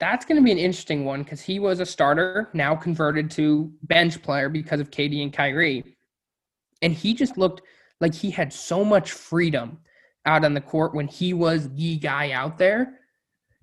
[0.00, 3.70] that's going to be an interesting one because he was a starter, now converted to
[3.84, 5.96] bench player because of KD and Kyrie.
[6.80, 7.62] And he just looked
[8.00, 9.78] like he had so much freedom
[10.24, 13.00] out on the court when he was the guy out there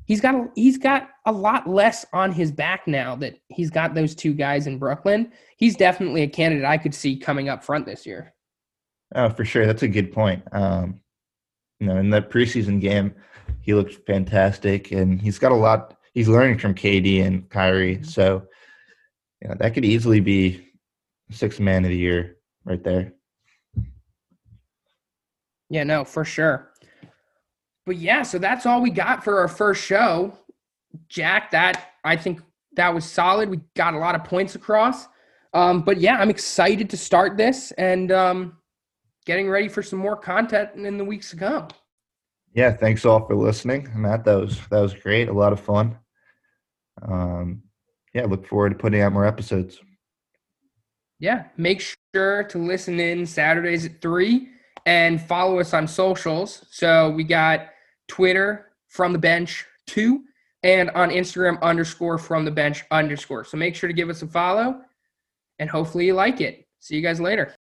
[0.10, 3.94] he's got a, he's got a lot less on his back now that he's got
[3.94, 5.32] those two guys in Brooklyn.
[5.56, 8.34] He's definitely a candidate I could see coming up front this year.
[9.14, 9.68] Oh, for sure.
[9.68, 10.44] That's a good point.
[10.52, 11.00] Um,
[11.80, 13.14] you know, in that preseason game,
[13.62, 15.96] he looked fantastic, and he's got a lot.
[16.14, 18.04] He's learning from KD and Kyrie, mm-hmm.
[18.04, 18.48] so
[19.42, 20.68] you know, that could easily be
[21.32, 23.14] six man of the year right there.
[25.70, 26.69] Yeah, no, for sure
[27.90, 30.38] but yeah, so that's all we got for our first show.
[31.08, 32.40] Jack, that I think
[32.76, 33.50] that was solid.
[33.50, 35.08] We got a lot of points across.
[35.56, 38.58] Um, but yeah, I'm excited to start this and um,
[39.26, 41.70] getting ready for some more content in the weeks to come.
[42.54, 44.24] Yeah, thanks all for listening, Matt.
[44.24, 45.28] That was that was great.
[45.28, 45.98] A lot of fun.
[47.02, 47.64] Um,
[48.14, 49.80] yeah, look forward to putting out more episodes.
[51.18, 51.84] Yeah, make
[52.14, 54.50] sure to listen in Saturdays at three
[54.86, 56.68] and follow us on socials.
[56.70, 57.70] So we got
[58.10, 60.26] Twitter from the bench two,
[60.64, 63.46] and on Instagram underscore from the bench underscore.
[63.46, 64.82] So make sure to give us a follow,
[65.60, 66.68] and hopefully you like it.
[66.80, 67.56] See you guys later.